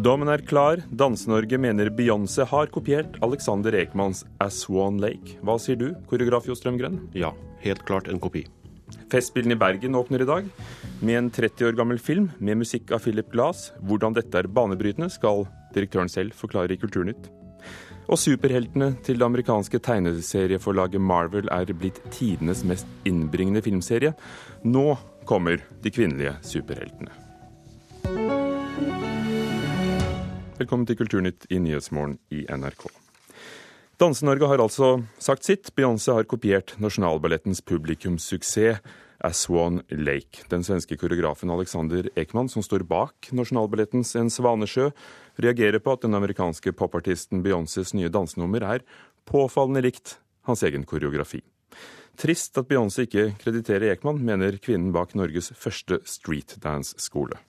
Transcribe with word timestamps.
Dommen 0.00 0.30
er 0.32 0.40
klar. 0.40 0.80
Danse-Norge 0.96 1.58
mener 1.60 1.90
Beyoncé 1.92 2.46
har 2.48 2.70
kopiert 2.72 3.18
Alexander 3.26 3.74
Ekmans 3.76 4.22
As 4.40 4.62
Swan 4.62 4.96
Lake. 5.02 5.34
Hva 5.44 5.58
sier 5.60 5.76
du, 5.76 5.90
koreograf 6.08 6.46
Jo 6.48 6.56
Strømgrønn? 6.56 6.96
Ja, 7.12 7.34
helt 7.60 7.82
klart 7.84 8.08
en 8.08 8.22
kopi. 8.22 8.46
Festspillene 9.12 9.58
i 9.58 9.60
Bergen 9.60 9.98
åpner 9.98 10.24
i 10.24 10.30
dag 10.30 10.48
med 11.04 11.18
en 11.18 11.30
30 11.36 11.68
år 11.68 11.76
gammel 11.76 12.00
film 12.00 12.30
med 12.38 12.62
musikk 12.62 12.94
av 12.96 13.04
Philip 13.04 13.28
Glass. 13.34 13.74
Hvordan 13.84 14.16
dette 14.16 14.40
er 14.40 14.48
banebrytende, 14.48 15.10
skal 15.12 15.44
direktøren 15.76 16.08
selv 16.08 16.38
forklare 16.38 16.72
i 16.72 16.80
Kulturnytt. 16.80 17.28
Og 18.08 18.16
superheltene 18.16 18.94
til 19.04 19.20
det 19.20 19.28
amerikanske 19.28 19.82
tegneserieforlaget 19.84 21.02
Marvel 21.02 21.52
er 21.52 21.74
blitt 21.76 22.00
tidenes 22.14 22.64
mest 22.64 22.88
innbringende 23.04 23.60
filmserie. 23.66 24.16
Nå 24.64 24.94
kommer 25.28 25.60
de 25.84 25.92
kvinnelige 25.92 26.38
superheltene. 26.40 27.29
Velkommen 30.60 30.84
til 30.84 30.98
Kulturnytt 30.98 31.46
i 31.48 31.56
Nyhetsmorgen 31.56 32.18
i 32.36 32.42
NRK. 32.44 32.82
Danse-Norge 33.96 34.50
har 34.50 34.60
altså 34.60 34.90
sagt 35.16 35.46
sitt. 35.48 35.70
Beyoncé 35.72 36.12
har 36.12 36.28
kopiert 36.28 36.74
Nasjonalballettens 36.76 37.62
publikumssuksess 37.64 38.82
As 39.24 39.46
Swan 39.46 39.80
Lake. 39.88 40.44
Den 40.52 40.60
svenske 40.60 41.00
koreografen 41.00 41.48
Alexander 41.48 42.10
Ekman, 42.12 42.52
som 42.52 42.60
står 42.60 42.84
bak 42.84 43.30
Nasjonalballettens 43.32 44.12
En 44.20 44.28
svanesjø, 44.28 44.90
reagerer 45.40 45.80
på 45.80 45.96
at 45.96 46.04
den 46.04 46.20
amerikanske 46.20 46.76
popartisten 46.76 47.40
Beyoncés 47.40 47.96
nye 47.96 48.12
dansenummer 48.12 48.68
er 48.76 48.84
påfallende 49.24 49.86
likt 49.88 50.18
hans 50.44 50.60
egen 50.68 50.84
koreografi. 50.84 51.40
Trist 52.20 52.60
at 52.60 52.68
Beyoncé 52.68 53.08
ikke 53.08 53.30
krediterer 53.40 53.94
Ekman, 53.94 54.20
mener 54.20 54.60
kvinnen 54.60 54.92
bak 54.92 55.16
Norges 55.16 55.54
første 55.56 56.02
streetdance-skole. 56.04 57.40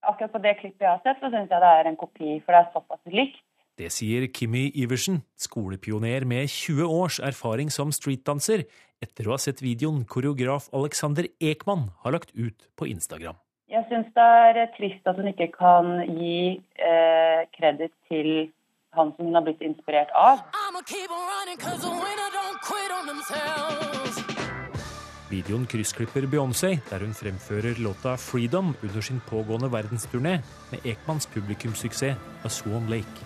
Akkurat 0.00 0.32
på 0.32 0.40
det 0.40 0.56
klippet 0.60 0.86
jeg 0.86 0.90
har 0.90 1.00
sett, 1.04 1.20
så 1.20 1.28
syns 1.28 1.50
jeg 1.52 1.62
det 1.62 1.70
er 1.78 1.88
en 1.90 1.98
kopi, 2.00 2.38
for 2.44 2.56
det 2.56 2.60
er 2.60 2.70
såpass 2.74 3.00
likt. 3.12 3.40
Det 3.80 3.88
sier 3.92 4.26
Kimmy 4.36 4.66
Iversen, 4.76 5.22
skolepioner 5.40 6.26
med 6.28 6.48
20 6.52 6.84
års 6.84 7.20
erfaring 7.24 7.70
som 7.72 7.92
streetdanser, 7.94 8.66
etter 9.00 9.28
å 9.28 9.36
ha 9.36 9.40
sett 9.40 9.62
videoen 9.64 10.02
koreograf 10.04 10.68
Alexander 10.76 11.28
Ekman 11.40 11.88
har 12.04 12.16
lagt 12.16 12.34
ut 12.36 12.68
på 12.76 12.88
Instagram. 12.90 13.38
Jeg 13.70 13.86
syns 13.88 14.08
det 14.16 14.28
er 14.50 14.72
trist 14.74 15.06
at 15.06 15.16
hun 15.20 15.30
ikke 15.30 15.52
kan 15.54 16.00
gi 16.10 16.58
eh, 16.58 17.44
kreditt 17.54 17.94
til 18.10 18.50
han 18.98 19.12
som 19.14 19.28
hun 19.30 19.38
har 19.38 19.46
blitt 19.46 19.62
inspirert 19.62 20.10
av. 20.18 20.42
Videoen 25.30 25.62
kryssklipper 25.70 26.24
Beyoncé, 26.26 26.80
der 26.90 27.04
hun 27.04 27.12
fremfører 27.14 27.78
låta 27.78 28.16
'Freedom' 28.16 28.74
under 28.82 29.00
sin 29.00 29.20
pågående 29.20 29.68
verdensturné 29.70 30.42
med 30.70 30.80
Ekmans 30.84 31.26
publikumssuksess 31.26 32.18
A 32.44 32.48
Swan 32.48 32.90
Lake. 32.90 33.22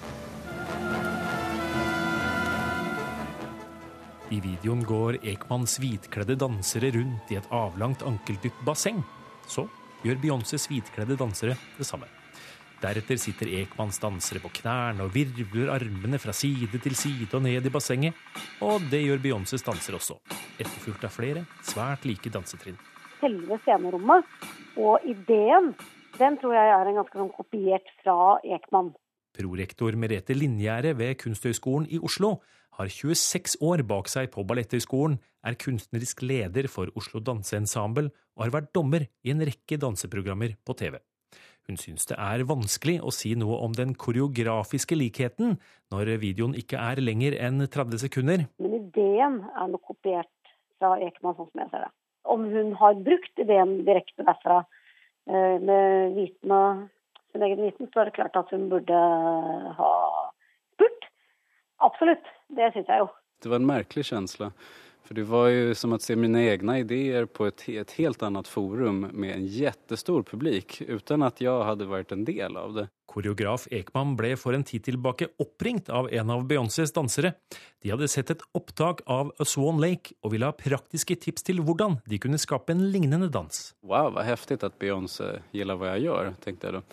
I 4.31 4.41
videoen 4.41 4.85
går 4.85 5.17
Ekmans 5.23 5.79
hvitkledde 5.79 6.37
dansere 6.37 6.91
rundt 6.91 7.31
i 7.31 7.37
et 7.37 7.49
avlangt 7.51 8.03
ankeldypt 8.03 8.65
basseng. 8.67 9.03
Så 9.49 9.69
gjør 10.05 10.21
Beyoncés 10.21 10.69
hvitkledde 10.69 11.17
dansere 11.17 11.57
det 11.79 11.87
samme. 11.87 12.24
Deretter 12.85 13.17
sitter 13.17 13.49
Ekmanns 13.63 13.97
dansere 13.97 14.43
på 14.45 14.51
knærne 14.59 15.07
og 15.07 15.15
virvler 15.15 15.71
armene 15.73 16.19
fra 16.21 16.35
side 16.37 16.77
til 16.85 16.97
side 16.99 17.31
og 17.33 17.41
ned 17.47 17.65
i 17.65 17.71
bassenget. 17.73 18.19
Og 18.61 18.83
det 18.93 19.01
gjør 19.07 19.23
Beyoncés 19.25 19.65
dansere 19.65 19.97
også, 19.97 20.19
etterfulgt 20.61 21.07
av 21.09 21.15
flere 21.15 21.47
svært 21.65 22.05
like 22.05 22.29
dansetrinn. 22.35 22.77
Selve 23.23 23.57
scenerommet 23.63 24.29
og 24.77 25.07
ideen, 25.09 25.71
den 26.19 26.37
tror 26.43 26.59
jeg 26.59 26.75
er 26.75 26.91
en 26.91 26.99
ganske 27.01 27.23
sånn 27.23 27.33
kopiert 27.33 27.89
fra 28.03 28.37
Ekman. 28.59 28.93
Prorektor 29.35 29.97
Merete 29.97 30.37
Linjære 30.37 30.93
ved 30.99 31.17
Kunsthøgskolen 31.25 31.89
i 31.89 32.03
Oslo 32.05 32.37
har 32.77 32.93
26 32.93 33.57
år 33.65 33.81
bak 33.89 34.13
seg 34.13 34.29
på 34.35 34.45
Balletthøgskolen, 34.45 35.17
er 35.47 35.57
kunstnerisk 35.57 36.21
leder 36.27 36.69
for 36.69 36.93
Oslo 37.01 37.25
Danseensemble 37.25 38.11
og 38.37 38.45
har 38.45 38.55
vært 38.61 38.73
dommer 38.77 39.09
i 39.25 39.33
en 39.33 39.41
rekke 39.47 39.81
danseprogrammer 39.81 40.59
på 40.67 40.77
TV. 40.77 41.01
Hun 41.65 41.79
syns 41.81 42.05
det 42.11 42.17
er 42.21 42.45
vanskelig 42.45 42.99
å 43.01 43.13
si 43.15 43.33
noe 43.41 43.57
om 43.65 43.73
den 43.77 43.95
koreografiske 43.97 44.97
likheten 44.99 45.57
når 45.95 46.11
videoen 46.21 46.57
ikke 46.61 46.77
er 46.77 47.01
lenger 47.01 47.37
enn 47.41 47.65
30 47.65 48.03
sekunder. 48.03 48.45
Men 48.61 48.77
ideen 48.83 49.39
er 49.49 49.71
nok 49.73 49.87
kopiert 49.95 50.29
fra 50.77 50.99
Ekman, 51.01 51.37
sånn 51.39 51.49
som 51.49 51.63
jeg 51.63 51.73
ser 51.73 51.87
det. 51.87 51.93
Om 52.35 52.45
hun 52.53 52.75
har 52.81 53.01
brukt 53.07 53.41
ideen 53.41 53.79
direkte 53.89 54.27
derfra 54.29 54.61
eh, 54.61 55.57
med 55.61 56.19
viten 56.19 56.53
og 56.53 56.85
sin 57.33 57.45
egen 57.49 57.65
viten, 57.65 57.89
så 57.93 58.03
er 58.03 58.11
det 58.11 58.17
klart 58.19 58.37
at 58.39 58.53
hun 58.53 58.69
burde 58.73 59.01
ha 59.81 59.93
spurt. 60.77 61.09
Absolutt. 61.85 62.29
Det 62.55 62.71
syns 62.75 62.93
jeg 62.93 63.07
jo. 63.07 63.09
Det 63.43 63.51
var 63.51 63.61
en 63.61 63.73
merkelig 63.73 64.07
følelse. 64.11 64.53
For 65.05 65.17
det 65.19 65.27
var 65.29 65.51
jo 65.53 65.75
som 65.77 65.93
å 65.93 65.99
se 66.01 66.15
mine 66.17 66.47
egne 66.49 66.79
ideer 66.81 67.27
på 67.29 67.45
et, 67.51 67.67
et, 67.69 67.91
helt 67.99 68.23
annet 68.25 68.49
forum 68.49 69.03
med 69.13 69.35
en 69.35 69.45
kjempestor 69.53 70.25
publik, 70.25 70.79
uten 70.81 71.27
at 71.27 71.43
jeg 71.45 71.67
hadde 71.69 71.89
vært 71.91 72.15
en 72.17 72.25
del 72.25 72.57
av 72.57 72.73
det. 72.79 72.87
Koreograf 73.13 73.67
Ekman 73.69 74.15
ble 74.17 74.33
for 74.41 74.57
en 74.57 74.65
tid 74.65 74.87
tilbake 74.89 75.29
oppringt 75.45 75.91
av 75.93 76.09
en 76.09 76.33
av 76.33 76.47
Beyoncés 76.49 76.95
dansere. 76.97 77.35
De 77.85 77.93
hadde 77.93 78.09
sett 78.09 78.33
et 78.33 78.47
opptak 78.57 79.05
av 79.05 79.35
A 79.37 79.47
Swan 79.47 79.79
Lake 79.83 80.17
og 80.25 80.33
ville 80.33 80.49
ha 80.49 80.57
praktiske 80.57 81.19
tips 81.27 81.45
til 81.51 81.61
hvordan 81.61 82.01
de 82.09 82.19
kunne 82.25 82.41
skape 82.41 82.73
en 82.73 82.89
lignende 82.89 83.29
dans. 83.29 83.61
Wow, 83.85 84.15
hva 84.17 84.25
heftig 84.25 84.63
at 84.65 84.81
Beyoncé 84.81 85.37
liker 85.53 85.79
hva 85.79 85.95
jeg 85.95 86.09
gjør, 86.09 86.33
tenkte 86.49 86.71
jeg 86.71 86.81
da. 86.81 86.85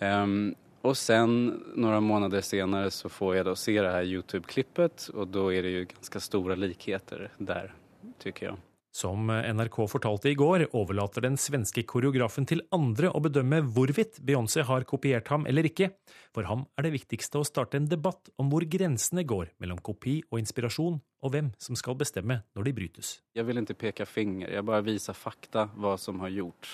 Um, 0.00 0.54
og 0.84 0.92
sen 1.00 1.32
noen 1.80 2.04
måneder 2.04 2.44
senere 2.44 2.92
så 2.92 3.08
får 3.12 3.38
jeg 3.38 3.48
da 3.48 3.56
se 3.56 3.78
det 3.78 3.94
her 3.96 4.12
YouTube-klippet, 4.18 5.08
og 5.16 5.32
da 5.32 5.48
er 5.54 5.64
det 5.64 5.74
jo 5.74 5.88
ganske 5.94 6.22
store 6.26 6.58
likheter 6.60 7.28
der, 7.40 7.72
tykker 8.20 8.50
jeg. 8.50 8.62
Som 8.94 9.26
NRK 9.26 9.74
fortalte 9.90 10.30
i 10.30 10.36
går, 10.38 10.68
overlater 10.78 11.24
den 11.24 11.34
svenske 11.40 11.82
koreografen 11.82 12.46
til 12.46 12.60
andre 12.76 13.08
å 13.10 13.18
bedømme 13.24 13.58
hvorvidt 13.74 14.20
Beyoncé 14.22 14.62
har 14.68 14.86
kopiert 14.86 15.32
ham 15.34 15.48
eller 15.50 15.66
ikke. 15.66 15.88
For 16.30 16.46
ham 16.46 16.62
er 16.78 16.86
det 16.86 16.92
viktigste 17.00 17.40
å 17.40 17.48
starte 17.48 17.80
en 17.80 17.88
debatt 17.90 18.30
om 18.38 18.52
hvor 18.52 18.62
grensene 18.70 19.26
går 19.26 19.50
mellom 19.58 19.82
kopi 19.82 20.20
og 20.30 20.38
inspirasjon, 20.44 21.00
og 21.26 21.34
hvem 21.34 21.50
som 21.58 21.74
skal 21.74 21.98
bestemme 21.98 22.44
når 22.54 22.68
de 22.68 22.76
brytes. 22.78 23.16
Jeg 23.34 23.48
vil 23.48 23.64
ikke 23.64 23.80
peke 23.88 24.06
finger, 24.06 24.52
jeg 24.54 24.68
bare 24.70 24.86
viser 24.86 25.18
fakta 25.18 25.66
hva 25.74 25.96
som 25.98 26.22
har 26.22 26.30
gjort 26.30 26.70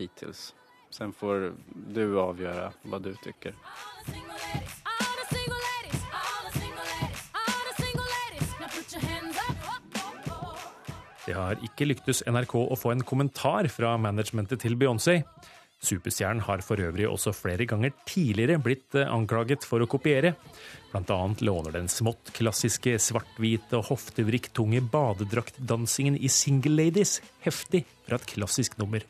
hittils. 0.00 0.54
Sen 0.90 1.12
får 1.12 1.52
du 1.94 2.04
avgjøre 2.20 2.70
hva 2.86 3.00
du 3.02 3.12
tykker. 3.24 3.54
Det 11.26 11.34
har 11.34 11.58
ikke 11.66 11.88
lyktes 11.90 12.22
NRK 12.30 12.54
å 12.60 12.76
få 12.78 12.92
en 12.94 13.02
kommentar 13.02 13.66
fra 13.72 13.96
managementet 13.98 14.62
til 14.62 14.76
Beyoncé. 14.78 15.24
Superstjernen 15.82 16.40
har 16.46 16.62
for 16.64 16.80
øvrig 16.80 17.04
også 17.08 17.34
flere 17.36 17.66
ganger 17.68 17.92
tidligere 18.08 18.56
blitt 18.62 18.96
eh, 18.96 19.10
anklaget 19.12 19.66
for 19.66 19.82
å 19.82 19.88
kopiere. 19.90 20.32
Blant 20.92 21.10
annet 21.12 21.42
låner 21.44 21.74
den 21.76 21.90
smått 21.92 22.32
klassiske 22.36 22.96
svart-hvite 23.02 23.76
og 23.76 23.90
hoftevriktunge 23.90 24.80
badedraktdansingen 24.92 26.16
i 26.16 26.32
Single 26.32 26.78
Ladies 26.80 27.18
heftig 27.44 27.84
fra 28.06 28.16
et 28.16 28.28
klassisk 28.32 28.78
nummer. 28.80 29.04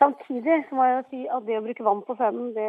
Samtidig 0.00 0.62
må 0.72 0.86
jeg 0.88 1.02
si 1.10 1.22
at 1.28 1.44
det 1.44 1.58
å 1.58 1.64
bruke 1.64 1.84
vann 1.84 2.00
på 2.06 2.16
scenen, 2.16 2.54
det 2.56 2.68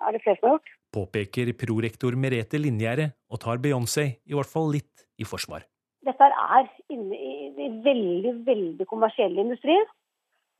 er 0.00 0.14
det 0.16 0.22
flere 0.24 0.38
som 0.38 0.48
har 0.48 0.54
gjort. 0.56 0.70
Påpeker 0.96 1.52
prorektor 1.60 2.16
Merete 2.16 2.58
Linjære, 2.58 3.10
og 3.28 3.42
tar 3.44 3.60
Beyoncé 3.62 4.06
i 4.24 4.36
hvert 4.36 4.48
fall 4.48 4.70
litt 4.72 5.04
i 5.20 5.28
forsvar. 5.28 5.66
Dette 6.06 6.30
er 6.56 6.70
inne 6.88 7.16
i 7.16 7.68
veldig, 7.84 8.32
veldig 8.46 8.86
kommersielle 8.88 9.44
industrier. 9.44 9.84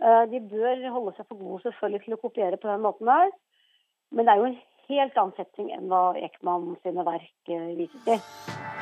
Eh, 0.04 0.24
de 0.32 0.42
bør 0.52 0.84
holde 0.92 1.14
seg 1.16 1.28
for 1.28 1.40
gode 1.40 1.64
selvfølgelig 1.64 2.04
til 2.04 2.16
å 2.16 2.20
kopiere 2.26 2.60
på 2.60 2.68
den 2.68 2.84
måten 2.84 3.08
der. 3.08 3.32
Men 4.12 4.26
det 4.26 4.34
er 4.34 4.42
jo 4.42 4.50
en 4.50 4.60
helt 4.90 5.18
annen 5.22 5.36
setting 5.38 5.72
enn 5.76 5.88
hva 5.88 6.04
Ekman 6.20 6.74
sine 6.84 7.08
verk 7.08 7.52
eh, 7.56 7.72
viser 7.80 8.04
til. 8.04 8.79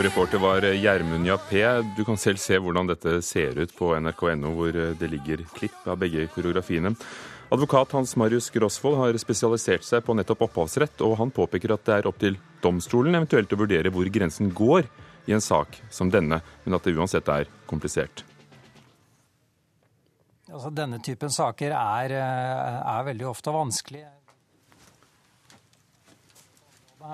Og 0.00 0.06
reporter 0.06 0.40
var 0.40 0.64
Gjermund 0.64 1.26
Jappé. 1.28 1.60
Du 1.92 1.98
kan 2.08 2.16
selv 2.16 2.40
se 2.40 2.56
hvordan 2.56 2.86
dette 2.88 3.18
ser 3.20 3.58
ut 3.60 3.72
på 3.76 3.90
nrk.no, 4.00 4.48
hvor 4.56 4.72
det 4.72 5.08
ligger 5.12 5.42
klipp 5.52 5.82
av 5.84 5.98
begge 6.00 6.22
koreografiene. 6.32 6.94
Advokat 7.52 7.92
Hans 7.92 8.14
Marius 8.16 8.46
Grosvold 8.54 8.96
har 8.96 9.18
spesialisert 9.20 9.84
seg 9.84 10.00
på 10.06 10.14
nettopp 10.16 10.46
opphavsrett, 10.46 11.02
og 11.04 11.18
han 11.18 11.32
påpeker 11.36 11.74
at 11.74 11.84
det 11.84 11.98
er 11.98 12.08
opp 12.08 12.16
til 12.22 12.38
domstolen 12.64 13.18
eventuelt 13.18 13.52
å 13.52 13.58
vurdere 13.60 13.92
hvor 13.92 14.08
grensen 14.08 14.48
går 14.56 14.88
i 15.28 15.34
en 15.36 15.44
sak 15.44 15.76
som 15.92 16.08
denne, 16.08 16.38
men 16.64 16.76
at 16.78 16.88
det 16.88 16.94
uansett 16.96 17.28
er 17.34 17.50
komplisert. 17.68 18.22
Altså, 20.48 20.70
denne 20.72 21.02
typen 21.04 21.28
saker 21.28 21.74
er, 21.76 22.14
er 22.14 23.04
veldig 23.10 23.28
ofte 23.34 23.52
vanskelig. 23.52 24.06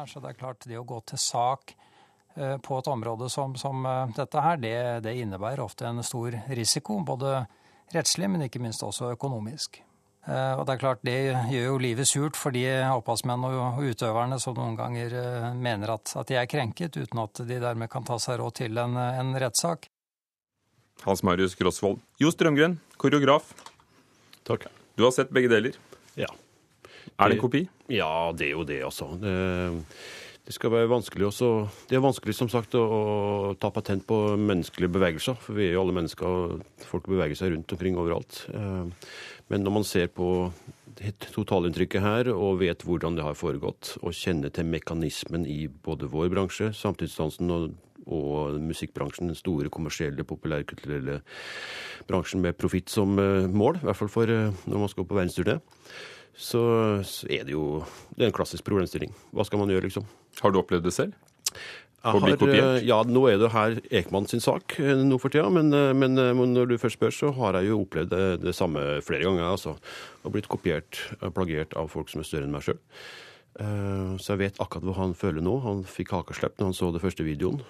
Så 0.07 0.23
det 0.23 0.31
er 0.37 0.39
klart, 0.39 0.69
det 0.71 0.79
å 0.79 0.87
gå 0.87 1.01
til 1.11 1.19
sak 1.19 1.75
eh, 1.75 1.83
på 2.37 2.79
et 2.79 2.89
område 2.93 3.31
som, 3.33 3.57
som 3.57 3.87
eh, 3.87 4.15
dette 4.17 4.45
her, 4.45 4.61
det, 4.61 4.77
det, 5.07 5.17
innebærer 5.23 5.65
ofte 5.65 5.89
en 5.89 6.03
stor 6.05 6.37
risiko. 6.49 7.01
Både 7.07 7.47
rettslig, 7.95 8.29
men 8.31 8.47
ikke 8.47 8.61
minst 8.63 8.85
også 8.85 9.13
økonomisk. 9.15 9.81
Eh, 10.27 10.53
og 10.59 10.67
Det 10.67 10.75
er 10.75 10.83
klart, 10.83 11.03
det 11.07 11.19
gjør 11.53 11.69
jo 11.71 11.81
livet 11.81 12.09
surt 12.09 12.39
for 12.39 12.55
de 12.55 12.67
opphavsmenn 12.93 13.47
og 13.49 13.83
utøverne 13.87 14.41
som 14.43 14.57
noen 14.59 14.77
ganger 14.79 15.17
mener 15.57 15.97
at, 15.97 16.13
at, 16.17 16.29
de 16.29 16.41
er 16.41 16.51
krenket, 16.51 16.99
uten 16.99 17.23
at 17.25 17.45
de 17.47 17.61
dermed 17.63 17.91
kan 17.93 18.05
ta 18.07 18.19
seg 18.23 18.41
råd 18.43 18.59
til 18.63 18.83
en, 18.83 18.97
en 18.97 19.37
rettssak. 19.41 19.89
Hans 21.05 21.23
Marius 21.27 21.57
Grosvold. 21.57 22.01
Jo 22.21 22.33
Strømgren, 22.33 22.79
koreograf. 22.97 23.53
Takk. 24.49 24.69
Du 24.97 25.05
har 25.05 25.13
sett 25.13 25.33
begge 25.35 25.51
deler? 25.53 25.77
Ja. 26.17 26.31
Er 27.17 27.31
det 27.31 27.37
en 27.37 27.43
kopi? 27.43 27.67
Ja, 27.93 28.33
det 28.37 28.49
er 28.49 28.55
jo 28.57 28.65
det, 28.67 28.81
altså. 28.85 29.09
Det, 29.21 29.33
det 30.47 30.55
skal 30.55 30.71
være 30.71 30.91
vanskelig 30.91 31.27
også 31.27 31.47
Det 31.91 31.97
er 31.99 32.05
vanskelig, 32.05 32.35
som 32.39 32.49
sagt, 32.51 32.77
å, 32.79 33.55
ta 33.59 33.71
patent 33.75 34.05
på 34.07 34.37
menneskelige 34.39 34.93
bevegelser. 34.95 35.39
For 35.43 35.59
vi 35.59 35.67
er 35.67 35.75
jo 35.75 35.83
alle 35.83 35.97
mennesker, 35.97 36.27
og 36.27 36.85
folk 36.87 37.09
beveger 37.11 37.39
seg 37.39 37.51
rundt 37.55 37.75
omkring 37.75 37.99
overalt. 37.99 38.45
Eh, 38.55 39.09
men 39.51 39.67
når 39.67 39.75
man 39.75 39.87
ser 39.87 40.07
på 40.15 40.53
totalinntrykket 41.35 42.03
her, 42.03 42.31
og 42.33 42.63
vet 42.63 42.87
hvordan 42.87 43.19
det 43.19 43.27
har 43.27 43.37
foregått, 43.37 43.97
og 44.03 44.15
kjenner 44.17 44.55
til 44.55 44.71
mekanismen 44.71 45.45
i 45.51 45.67
både 45.67 46.09
vår 46.13 46.31
bransje, 46.33 46.71
samtidsdansen 46.79 47.51
og, 47.53 47.75
og 48.07 48.57
musikkbransjen, 48.63 49.33
den 49.33 49.39
store 49.39 49.73
kommersielle, 49.73 50.25
populærkulturelle 50.25 51.21
bransjen 52.07 52.45
med 52.45 52.59
profitt 52.59 52.93
som 52.93 53.19
eh, 53.19 53.51
mål, 53.51 53.83
i 53.83 53.89
hvert 53.89 53.99
fall 53.99 54.15
for 54.15 54.31
eh, 54.31 54.55
når 54.71 54.87
man 54.87 54.95
skal 54.95 55.11
på 55.11 55.19
verdensturné, 55.19 55.59
så, 56.37 56.63
så 57.09 57.27
er 57.33 57.47
det 57.49 57.55
jo 57.55 57.81
det 58.13 58.27
er 58.27 58.31
en 58.31 58.37
klassisk 58.37 58.65
problemstilling. 58.67 59.13
Hva 59.33 59.47
skal 59.49 59.61
man 59.61 59.73
gjøre, 59.73 59.89
liksom? 59.89 60.07
Har 60.43 60.53
du 60.53 60.61
opplevd 60.61 60.89
det 60.89 60.95
selv? 60.97 61.17
Har, 62.07 62.23
eh, 62.47 62.85
ja, 62.87 63.01
nå 63.03 63.23
er 63.27 63.39
det 63.41 63.51
her 63.51 63.79
Ekman 63.99 64.29
sin 64.31 64.43
sak 64.43 64.77
eh, 64.79 64.95
nå 64.95 65.19
for 65.19 65.33
tida, 65.33 65.49
men, 65.51 65.73
eh, 65.75 65.93
men, 65.97 66.15
når 66.55 66.71
du 66.71 66.77
først 66.79 67.01
spør, 67.01 67.15
så 67.15 67.33
har 67.35 67.59
jeg 67.59 67.73
jo 67.73 67.81
opplevd 67.83 68.13
det, 68.13 68.27
det 68.45 68.55
samme 68.55 68.83
flere 69.03 69.27
ganger. 69.27 69.49
altså. 69.51 69.75
Og 70.23 70.35
blitt 70.37 70.49
kopiert, 70.53 71.01
plagiert 71.35 71.75
av 71.75 71.91
folk 71.91 72.13
som 72.13 72.23
er 72.23 72.29
større 72.29 72.47
enn 72.47 72.55
meg 72.55 72.67
sjøl. 72.67 72.79
Så 74.21 74.35
jeg 74.35 74.41
vet 74.43 74.59
akkurat 74.61 74.85
hva 74.85 74.95
han 74.99 75.15
føler 75.17 75.41
nå. 75.41 75.55
Han 75.65 75.79
fikk 75.89 76.13
hakeslepp 76.13 76.59
når 76.59 76.69
han 76.69 76.77
så 76.77 76.91
det 76.93 77.01
første 77.01 77.25
videoen. 77.25 77.63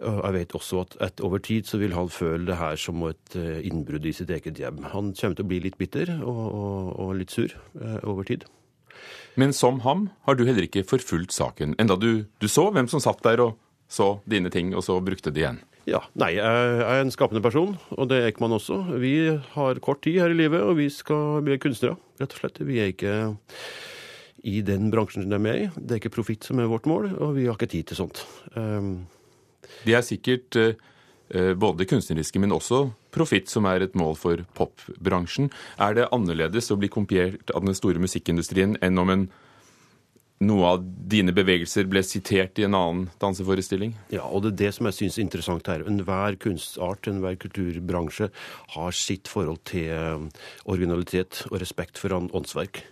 Jeg 0.00 0.34
vet 0.34 0.56
også 0.58 0.80
at 0.82 0.96
et, 1.06 1.22
over 1.22 1.38
tid 1.44 1.68
så 1.68 1.78
vil 1.78 1.94
han 1.94 2.10
føle 2.10 2.48
det 2.48 2.56
her 2.58 2.80
som 2.80 3.04
et 3.06 3.36
innbrudd 3.36 4.08
i 4.08 4.14
sitt 4.16 4.32
eget 4.34 4.58
hjem. 4.58 4.82
Han 4.90 5.12
kommer 5.14 5.38
til 5.38 5.46
å 5.46 5.50
bli 5.52 5.60
litt 5.68 5.78
bitter 5.78 6.16
og, 6.18 6.42
og, 6.48 6.90
og 7.04 7.14
litt 7.20 7.30
sur 7.30 7.54
over 8.02 8.26
tid. 8.26 8.48
Men 9.40 9.54
som 9.56 9.80
ham 9.86 10.08
har 10.26 10.36
du 10.36 10.44
heller 10.44 10.66
ikke 10.66 10.84
forfulgt 10.84 11.32
saken, 11.32 11.76
enda 11.80 11.96
du, 11.96 12.24
du 12.42 12.48
så 12.50 12.68
hvem 12.72 12.88
som 12.90 13.00
satt 13.00 13.22
der 13.24 13.40
og 13.40 13.54
så 13.92 14.18
dine 14.28 14.52
ting, 14.52 14.74
og 14.76 14.84
så 14.84 14.98
brukte 15.04 15.32
de 15.32 15.44
igjen? 15.44 15.62
Ja, 15.88 15.98
Nei, 16.14 16.36
jeg 16.36 16.74
er 16.84 17.00
en 17.00 17.10
skapende 17.10 17.42
person, 17.42 17.74
og 17.96 18.06
det 18.10 18.20
er 18.20 18.28
Ekman 18.30 18.54
også. 18.54 18.78
Vi 19.02 19.16
har 19.56 19.80
kort 19.82 20.04
tid 20.04 20.20
her 20.22 20.30
i 20.30 20.36
livet, 20.38 20.62
og 20.62 20.76
vi 20.78 20.86
skal 20.92 21.42
bli 21.44 21.58
kunstnere, 21.60 21.98
rett 22.22 22.36
og 22.36 22.42
slett. 22.42 22.60
Vi 22.68 22.78
er 22.78 22.92
ikke 22.92 23.16
i 24.46 24.60
den 24.66 24.92
bransjen 24.92 25.26
de 25.26 25.36
er 25.38 25.42
med 25.42 25.58
i. 25.58 25.66
Det 25.74 25.96
er 25.96 26.02
ikke 26.02 26.14
profitt 26.18 26.46
som 26.46 26.62
er 26.62 26.70
vårt 26.70 26.86
mål, 26.90 27.10
og 27.16 27.34
vi 27.38 27.48
har 27.48 27.58
ikke 27.58 27.72
tid 27.74 27.90
til 27.90 27.98
sånt. 27.98 28.22
Um, 28.54 29.08
de 29.82 29.96
er 29.96 30.06
sikkert 30.06 30.58
eh, 30.58 30.78
både 31.32 31.86
kunstneriske, 31.88 32.40
men 32.42 32.52
også 32.52 32.84
profitt, 33.14 33.48
som 33.48 33.64
er 33.70 33.84
et 33.84 33.94
mål 33.98 34.16
for 34.20 34.42
popbransjen. 34.58 35.48
Er 35.80 35.96
det 35.96 36.10
annerledes 36.12 36.68
å 36.72 36.78
bli 36.80 36.90
kopiert 36.92 37.52
av 37.56 37.64
den 37.64 37.76
store 37.78 38.02
musikkindustrien 38.02 38.76
enn 38.84 39.00
om 39.00 39.12
en 39.14 39.26
noe 40.42 40.70
av 40.74 40.82
dine 40.82 41.34
bevegelser 41.34 41.86
ble 41.90 42.02
sitert 42.06 42.58
i 42.60 42.66
en 42.66 42.76
annen 42.76 43.04
danseforestilling? 43.22 43.94
Ja, 44.14 44.26
og 44.26 44.44
det 44.44 44.52
er 44.52 44.58
det 44.62 44.70
som 44.76 44.88
jeg 44.88 44.98
syns 44.98 45.18
er 45.18 45.26
interessant 45.26 45.70
her. 45.70 45.84
Enhver 45.88 46.38
kunstart, 46.42 47.08
enhver 47.10 47.38
kulturbransje 47.40 48.30
har 48.76 48.96
sitt 48.96 49.30
forhold 49.30 49.62
til 49.70 49.90
eh, 49.94 50.46
originalitet 50.66 51.44
og 51.50 51.60
respekt 51.62 52.00
for 52.00 52.14
åndsverk. 52.18 52.82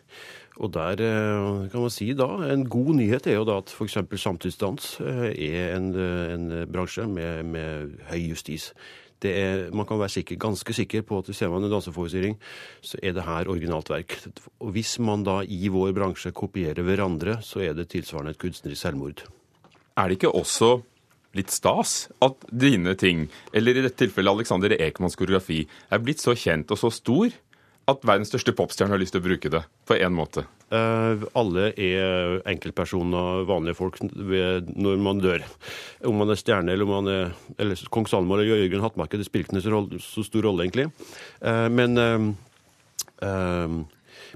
Og 0.60 0.72
der 0.74 1.00
eh, 1.00 1.68
kan 1.72 1.80
man 1.80 1.92
si 1.92 2.12
da, 2.16 2.28
En 2.52 2.66
god 2.68 2.94
nyhet 2.98 3.26
er 3.26 3.38
jo 3.38 3.46
da 3.48 3.60
at 3.62 3.72
f.eks. 3.72 3.96
samtidsdans 4.20 4.98
eh, 5.00 5.28
er 5.32 5.76
en, 5.78 5.92
eh, 5.96 6.34
en 6.34 6.50
bransje 6.68 7.06
med, 7.08 7.44
med, 7.48 7.94
høy 8.10 8.30
justis. 8.34 8.70
Er, 9.20 9.66
man 9.76 9.84
kan 9.84 9.98
være 10.00 10.14
sikker, 10.14 10.38
ganske 10.40 10.72
sikker 10.72 11.02
på 11.04 11.18
at 11.20 11.28
ser 11.36 11.50
man 11.52 11.64
en 11.64 11.72
danseforestilling, 11.72 12.38
så 12.80 12.96
er 13.02 13.12
det 13.12 13.26
her 13.26 13.50
originalt 13.52 13.90
verk. 13.92 14.16
Og 14.60 14.72
Hvis 14.72 14.94
man 14.98 15.24
da 15.24 15.42
i 15.44 15.68
vår 15.68 15.92
bransje 15.96 16.32
kopierer 16.32 16.80
hverandre, 16.84 17.36
så 17.44 17.60
er 17.60 17.76
det 17.76 17.90
tilsvarende 17.92 18.32
et 18.32 18.40
kunstnerisk 18.40 18.80
selvmord. 18.80 19.26
Er 19.96 20.08
det 20.08 20.16
ikke 20.16 20.32
også 20.32 20.78
litt 21.36 21.52
stas 21.52 22.08
at 22.24 22.48
dine 22.48 22.96
ting, 22.96 23.28
eller 23.52 23.76
i 23.76 23.84
dette 23.84 24.06
tilfellet 24.06 24.40
Alexander 24.40 24.72
Ekmans 24.80 25.18
koreografi, 25.20 25.66
er 25.92 26.00
blitt 26.00 26.24
så 26.24 26.32
kjent 26.32 26.72
og 26.72 26.80
så 26.80 26.90
stor 26.94 27.36
at 27.88 28.02
verdens 28.06 28.30
største 28.30 28.54
popstjerne 28.56 28.92
har 28.94 29.00
lyst 29.00 29.14
til 29.16 29.22
å 29.22 29.26
bruke 29.26 29.50
det 29.52 29.62
på 29.88 29.96
én 29.96 30.14
måte? 30.14 30.44
Eh, 30.70 31.24
alle 31.38 31.70
er 31.74 32.36
enkeltpersoner, 32.50 33.46
vanlige 33.48 33.78
folk, 33.78 33.98
når 34.02 35.00
man 35.02 35.22
dør. 35.22 35.46
Om 36.06 36.20
man 36.22 36.30
er 36.30 36.38
stjerne 36.38 36.74
eller 36.74 36.86
om 36.86 36.94
man 37.00 37.10
er 37.10 37.32
eller 37.58 37.80
kong 37.90 38.06
Salmo 38.10 38.36
eller 38.36 38.50
Jørgen 38.52 38.84
Hattmarke, 38.84 39.18
det 39.18 39.26
spiller 39.26 39.48
ikke 39.48 39.64
så, 39.64 39.82
så, 40.04 40.26
stor 40.26 40.46
rolle, 40.46 40.68
egentlig. 40.68 40.90
Eh, 41.40 41.66
men 41.72 41.98
eh, 41.98 42.28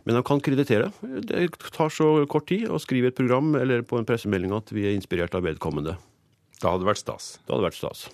men 0.05 0.19
de 0.19 0.23
kan 0.27 0.43
kreditere. 0.43 0.91
Det 1.01 1.47
tar 1.73 1.93
så 1.93 2.09
kort 2.31 2.49
tid 2.51 2.67
å 2.69 2.81
skrive 2.83 3.13
et 3.13 3.17
program 3.17 3.55
eller 3.57 3.85
på 3.87 3.97
en 4.01 4.07
pressemelding 4.09 4.53
at 4.57 4.73
vi 4.75 4.89
er 4.89 4.97
inspirert 4.97 5.37
av 5.37 5.47
vedkommende. 5.47 5.97
Da 6.61 6.73
hadde 6.73 6.85
det 6.85 6.91
vært 6.91 7.03
stas. 7.05 7.35
Da 7.45 7.55
hadde 7.55 7.63
det 7.63 7.71
vært 7.71 7.81
stas. 7.81 8.07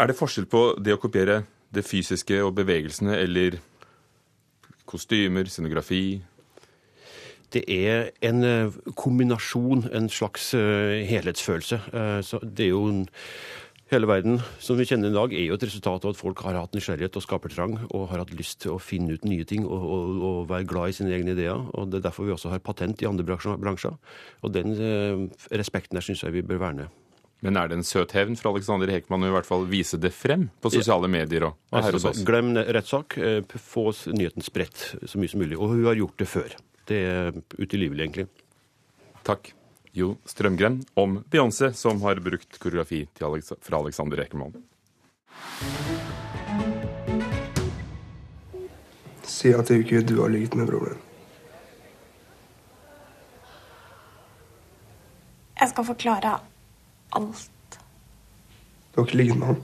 Er 0.00 0.10
det 0.10 0.18
forskjell 0.18 0.48
på 0.50 0.62
det 0.82 0.96
å 0.96 1.00
kopiere 1.00 1.42
det 1.72 1.84
fysiske 1.86 2.42
og 2.44 2.56
bevegelsene 2.58 3.16
eller 3.16 3.60
kostymer, 4.88 5.48
scenografi? 5.50 6.22
Det 7.52 7.64
er 7.68 8.12
en 8.24 8.44
eh, 8.44 8.76
kombinasjon, 8.96 9.88
en 9.92 10.08
slags 10.08 10.52
eh, 10.56 11.02
helhetsfølelse. 11.08 11.80
Eh, 11.92 12.20
så 12.24 12.40
det 12.42 12.70
er 12.70 12.74
jo 12.76 12.86
en 12.92 13.04
Hele 13.92 14.08
verden 14.08 14.38
som 14.56 14.78
vi 14.78 14.86
kjenner 14.88 15.10
i 15.10 15.12
dag, 15.12 15.34
er 15.36 15.50
jo 15.50 15.56
et 15.58 15.64
resultat 15.66 16.06
av 16.06 16.14
at 16.14 16.16
folk 16.16 16.38
har 16.46 16.56
hatt 16.56 16.72
nysgjerrighet 16.72 17.18
og 17.18 17.24
skapertrang 17.26 17.74
og 17.90 18.06
har 18.08 18.22
hatt 18.22 18.32
lyst 18.32 18.62
til 18.62 18.72
å 18.72 18.78
finne 18.80 19.12
ut 19.12 19.26
nye 19.28 19.44
ting 19.44 19.66
og, 19.66 19.84
og, 19.84 20.14
og, 20.30 20.38
være 20.48 20.64
glad 20.70 20.88
i 20.88 20.96
sine 20.96 21.12
egne 21.12 21.34
ideer. 21.36 21.60
og 21.76 21.90
Det 21.92 22.00
er 22.00 22.06
derfor 22.06 22.24
vi 22.24 22.32
også 22.32 22.54
har 22.54 22.64
patent 22.64 23.04
i 23.04 23.10
andre 23.10 23.36
bransjer. 23.36 24.00
Og 24.40 24.54
den 24.56 24.72
respekten 25.52 26.00
der 26.00 26.08
syns 26.08 26.24
jeg 26.24 26.32
vi 26.38 26.46
bør 26.48 26.64
verne. 26.64 26.88
Men 27.42 27.58
er 27.58 27.70
det 27.70 27.80
en 27.80 27.86
søt 27.86 28.12
hevn 28.14 28.36
fra 28.38 28.52
Alexander 28.52 28.90
Hekman 28.92 29.24
å 29.26 29.32
i 29.32 29.34
hvert 29.34 29.48
fall 29.48 29.64
vise 29.66 29.98
det 29.98 30.12
frem 30.14 30.44
på 30.62 30.70
sosiale 30.70 31.08
medier 31.10 31.48
og, 31.48 31.56
og 31.72 31.82
her 31.82 31.96
hos 31.98 32.04
oss? 32.06 32.20
Glem 32.26 32.52
rettssak. 32.54 33.16
Eh, 33.18 33.56
få 33.58 33.88
nyheten 34.14 34.46
spredt 34.46 34.84
så 35.02 35.18
mye 35.18 35.32
som 35.32 35.42
mulig. 35.42 35.58
Og 35.58 35.74
hun 35.74 35.88
har 35.88 35.98
gjort 35.98 36.22
det 36.22 36.28
før. 36.30 36.54
Det 36.86 37.00
er 37.02 37.34
utilgivelig, 37.58 38.06
egentlig. 38.06 38.28
Takk. 39.26 39.50
Jo 39.92 40.14
Strømgren 40.24 40.78
om 40.96 41.18
Beyoncé, 41.28 41.72
som 41.76 41.98
har 42.06 42.22
brukt 42.24 42.56
koreografi 42.62 43.02
Alex 43.20 43.52
fra 43.60 43.82
Alexander 43.82 44.22
Hekman. 44.22 44.54
Si 49.26 49.50
at 49.52 49.66
det 49.68 49.82
ikke 49.82 50.00
du 50.06 50.20
har 50.22 50.30
ligget 50.32 50.54
med 50.56 50.70
broren 50.70 50.94
din. 50.94 51.02
Jeg 55.58 55.70
skal 55.70 55.86
forklare 55.86 56.38
alt. 57.18 57.78
Du 58.92 59.00
har 59.00 59.08
ikke 59.08 59.20
ligget 59.22 59.38
med 59.40 59.46
han? 59.52 59.60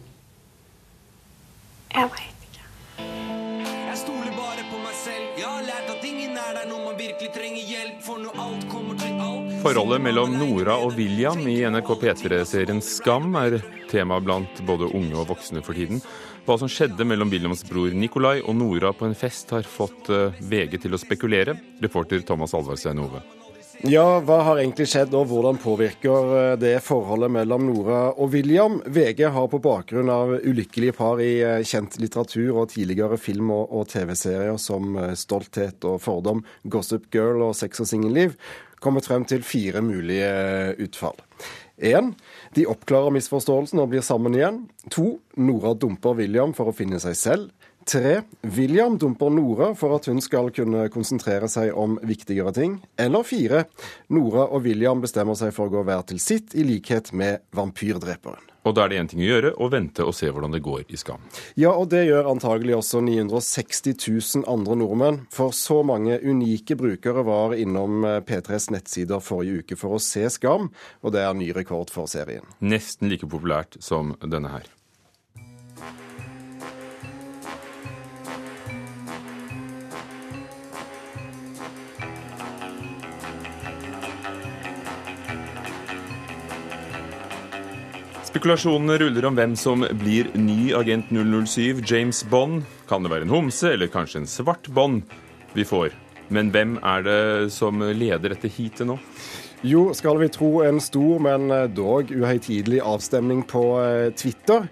Jeg 1.94 2.10
veit 2.14 2.46
ikke. 2.48 2.64
Jeg 3.88 3.98
stoler 4.02 4.32
bare 4.36 4.64
på 4.70 4.80
meg 4.84 4.96
selv. 4.96 5.26
Jeg 5.40 5.48
har 5.48 5.66
lært 5.66 5.90
at 5.92 6.06
ingen 6.08 6.36
er 6.36 6.54
der 6.60 6.68
når 6.70 6.84
man 6.86 6.98
virkelig 7.00 7.30
trenger 7.36 7.68
hjelp. 7.72 8.00
For 8.06 8.22
når 8.24 8.40
alt 8.46 8.68
kommer 8.72 9.00
til 9.00 9.20
alt 9.26 9.58
Forholdet 9.58 10.04
mellom 10.04 10.36
Nora 10.38 10.76
og 10.78 10.94
William 10.94 11.40
i 11.50 11.56
NRK 11.66 11.88
P3-serien 12.02 12.78
Skam 12.84 13.32
er 13.40 13.58
tema 13.90 14.20
blant 14.22 14.60
både 14.68 14.86
unge 14.94 15.16
og 15.18 15.32
voksne 15.32 15.64
for 15.66 15.74
tiden. 15.74 15.98
Hva 16.46 16.56
som 16.60 16.70
skjedde 16.72 17.04
mellom 17.04 17.32
Williams 17.32 17.64
bror 17.68 17.92
Nikolai 17.92 18.38
og 18.40 18.56
Nora 18.56 18.94
på 18.96 19.08
en 19.08 19.18
fest, 19.18 19.50
har 19.52 19.68
fått 19.68 20.08
eh, 20.14 20.38
VG 20.40 20.78
til 20.86 20.96
å 20.96 21.00
spekulere. 21.02 21.58
Reporter 21.82 22.22
Thomas 22.24 22.56
Alvarstein 22.56 23.02
Ove. 23.02 23.20
Ja, 23.86 24.18
hva 24.26 24.40
har 24.42 24.58
egentlig 24.58 24.88
skjedd, 24.90 25.12
og 25.14 25.28
hvordan 25.30 25.58
påvirker 25.62 26.32
eh, 26.34 26.54
det 26.58 26.72
forholdet 26.82 27.30
mellom 27.30 27.68
Nora 27.68 28.00
og 28.10 28.32
William? 28.32 28.80
VG 28.90 29.22
har 29.30 29.46
på 29.52 29.60
bakgrunn 29.62 30.10
av 30.10 30.32
ulykkelige 30.34 30.96
par 30.96 31.22
i 31.22 31.36
eh, 31.46 31.62
kjent 31.62 31.94
litteratur 32.02 32.58
og 32.58 32.72
tidligere 32.72 33.14
film- 33.22 33.52
og, 33.54 33.84
TV-serier 33.92 34.58
som 34.58 34.98
eh, 34.98 35.14
Stolthet 35.14 35.86
og 35.86 36.00
fordom, 36.02 36.42
Gossip 36.66 37.06
Girl 37.14 37.44
og 37.46 37.54
Sex 37.54 37.78
og 37.84 37.86
singelliv, 37.92 38.34
kommet 38.82 39.06
frem 39.06 39.22
til 39.30 39.46
fire 39.46 39.84
mulige 39.86 40.74
utfall. 40.82 41.22
1. 41.78 42.10
De 42.58 42.66
oppklarer 42.66 43.14
misforståelsen 43.14 43.78
og 43.78 43.92
blir 43.92 44.02
sammen 44.02 44.34
igjen. 44.34 44.64
2. 44.90 45.06
Nora 45.38 45.76
dumper 45.78 46.18
William 46.18 46.50
for 46.50 46.72
å 46.72 46.74
finne 46.74 46.98
seg 46.98 47.14
selv. 47.14 47.67
Tre. 47.88 48.20
William 48.42 48.98
dumper 49.00 49.32
Nora 49.32 49.72
for 49.78 49.96
at 49.96 50.08
hun 50.10 50.20
skal 50.24 50.52
kunne 50.54 50.88
konsentrere 50.92 51.48
seg 51.50 51.72
om 51.76 51.96
viktigere 52.06 52.52
ting. 52.56 52.78
Eller 53.00 53.24
fire. 53.26 53.64
Nora 54.12 54.48
og 54.48 54.66
William 54.68 55.00
bestemmer 55.04 55.38
seg 55.38 55.54
for 55.56 55.68
å 55.68 55.78
gå 55.78 55.86
hver 55.88 56.04
til 56.08 56.20
sitt, 56.22 56.54
i 56.54 56.66
likhet 56.66 57.12
med 57.16 57.44
vampyrdreperen. 57.56 58.44
Og 58.68 58.74
da 58.76 58.84
er 58.84 58.92
det 58.92 58.98
én 59.00 59.08
ting 59.08 59.22
å 59.22 59.28
gjøre, 59.28 59.52
å 59.56 59.68
vente 59.72 60.04
og 60.04 60.12
se 60.16 60.28
hvordan 60.28 60.52
det 60.52 60.60
går 60.66 60.90
i 60.92 60.98
Skam. 61.00 61.22
Ja, 61.56 61.72
og 61.72 61.88
det 61.94 62.04
gjør 62.04 62.28
antagelig 62.34 62.76
også 62.76 63.00
960 63.06 63.96
000 63.96 64.48
andre 64.50 64.76
nordmenn. 64.76 65.22
For 65.32 65.56
så 65.56 65.80
mange 65.86 66.18
unike 66.20 66.76
brukere 66.76 67.24
var 67.24 67.56
innom 67.56 68.04
eh, 68.04 68.20
P3s 68.28 68.68
nettsider 68.74 69.24
forrige 69.24 69.62
uke 69.62 69.78
for 69.80 69.96
å 69.96 70.02
se 70.02 70.26
Skam, 70.34 70.68
og 71.00 71.14
det 71.16 71.24
er 71.24 71.38
ny 71.38 71.52
rekord 71.56 71.94
for 71.94 72.10
serien. 72.10 72.44
Nesten 72.60 73.08
like 73.08 73.30
populært 73.30 73.80
som 73.84 74.12
denne 74.26 74.52
her. 74.58 74.68
Spekulasjonene 88.28 88.98
ruller 89.00 89.24
om 89.24 89.36
hvem 89.38 89.54
som 89.56 89.86
blir 90.02 90.26
ny 90.36 90.74
agent 90.76 91.08
007, 91.08 91.80
James 91.88 92.18
Bond. 92.28 92.66
Kan 92.84 93.06
det 93.06 93.12
være 93.14 93.24
en 93.24 93.32
homse, 93.32 93.70
eller 93.72 93.88
kanskje 93.88 94.20
en 94.20 94.28
svart 94.28 94.68
Bond 94.76 95.06
vi 95.56 95.64
får? 95.64 95.94
Men 96.28 96.50
hvem 96.52 96.74
er 96.84 97.06
det 97.06 97.22
som 97.54 97.80
leder 97.80 98.34
dette 98.34 98.50
heatet 98.52 98.84
nå? 98.90 98.98
Jo, 99.64 99.86
skal 99.96 100.20
vi 100.20 100.28
tro 100.34 100.58
en 100.66 100.76
stor, 100.84 101.24
men 101.24 101.48
dog 101.72 102.12
uhøytidelig 102.12 102.82
avstemning 102.84 103.46
på 103.48 103.64
eh, 103.80 104.10
Twitter, 104.12 104.68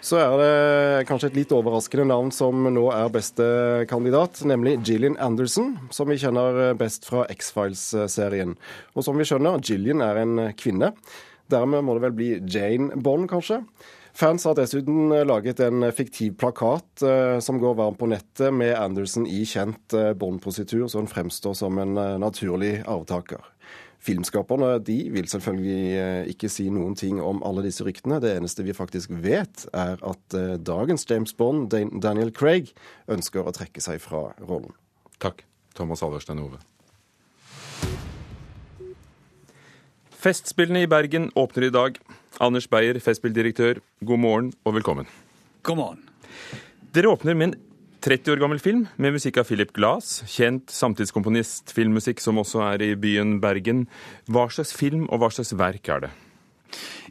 så 0.00 0.22
er 0.22 0.40
det 0.40 1.04
kanskje 1.10 1.34
et 1.34 1.38
litt 1.42 1.52
overraskende 1.52 2.08
navn 2.08 2.32
som 2.32 2.64
nå 2.72 2.88
er 2.96 3.12
beste 3.12 3.44
kandidat, 3.92 4.40
nemlig 4.48 4.78
Gillian 4.80 5.20
Anderson, 5.20 5.74
som 5.92 6.08
vi 6.08 6.16
kjenner 6.22 6.72
best 6.80 7.04
fra 7.10 7.28
X-Files-serien. 7.28 8.56
Og 8.96 9.04
som 9.04 9.20
vi 9.20 9.28
skjønner, 9.28 9.60
Gillian 9.60 10.04
er 10.06 10.24
en 10.24 10.38
kvinne. 10.56 10.94
Dermed 11.52 11.86
må 11.86 11.94
det 11.96 12.06
vel 12.08 12.16
bli 12.16 12.32
Jane 12.42 12.96
Bond, 13.02 13.28
kanskje. 13.30 13.62
Fans 14.16 14.46
har 14.48 14.54
dessuten 14.56 15.10
laget 15.28 15.60
en 15.60 15.84
fiktiv 15.92 16.38
plakat 16.40 17.02
eh, 17.04 17.36
som 17.44 17.58
går 17.60 17.74
varm 17.76 17.98
på 18.00 18.08
nettet, 18.08 18.48
med 18.48 18.72
Anderson 18.72 19.26
i 19.28 19.42
kjent 19.44 19.92
eh, 19.92 20.14
Bond-positur, 20.16 20.86
så 20.88 21.02
hun 21.02 21.10
fremstår 21.10 21.52
som 21.58 21.76
en 21.82 21.98
eh, 22.00 22.14
naturlig 22.22 22.78
arvtaker. 22.88 23.44
Filmskaperne 24.06 24.70
de 24.86 24.96
vil 25.12 25.28
selvfølgelig 25.28 26.30
ikke 26.32 26.48
si 26.52 26.70
noen 26.72 26.94
ting 26.96 27.18
om 27.20 27.42
alle 27.44 27.66
disse 27.66 27.84
ryktene. 27.84 28.20
Det 28.22 28.30
eneste 28.38 28.64
vi 28.64 28.76
faktisk 28.76 29.12
vet, 29.24 29.66
er 29.74 29.98
at 30.00 30.36
dagens 30.62 31.04
James 31.10 31.34
Bond, 31.36 31.66
Dan 31.74 31.98
Daniel 32.04 32.30
Craig, 32.32 32.70
ønsker 33.10 33.42
å 33.42 33.56
trekke 33.56 33.82
seg 33.82 33.98
fra 34.04 34.28
rollen. 34.46 34.76
Takk, 35.18 35.42
Thomas 35.74 36.04
Alverstein 36.06 36.44
Ove. 36.44 36.62
Festspillene 40.26 40.80
i 40.82 40.86
Bergen 40.90 41.28
åpner 41.38 41.68
i 41.68 41.70
dag. 41.70 42.00
Anders 42.42 42.64
Beyer, 42.66 42.96
Festspilldirektør, 42.98 43.78
god 44.02 44.18
morgen 44.18 44.48
og 44.66 44.74
velkommen. 44.74 45.06
God 45.62 45.78
morgen. 45.78 46.00
Dere 46.90 47.12
åpner 47.12 47.36
med 47.38 47.46
en 47.46 47.54
30 48.02 48.34
år 48.34 48.42
gammel 48.42 48.58
film 48.58 48.80
med 48.98 49.14
musikk 49.14 49.38
av 49.38 49.46
Philip 49.46 49.70
Glass, 49.76 50.24
kjent 50.26 50.74
samtidskomponist, 50.74 51.70
filmmusikk 51.76 52.18
som 52.24 52.42
også 52.42 52.64
er 52.72 52.82
i 52.88 52.90
byen 52.98 53.36
Bergen. 53.38 53.84
Hva 54.26 54.48
slags 54.50 54.74
film 54.74 55.06
og 55.12 55.22
hva 55.22 55.30
slags 55.30 55.54
verk 55.54 55.94
er 55.94 56.08
det? 56.08 56.10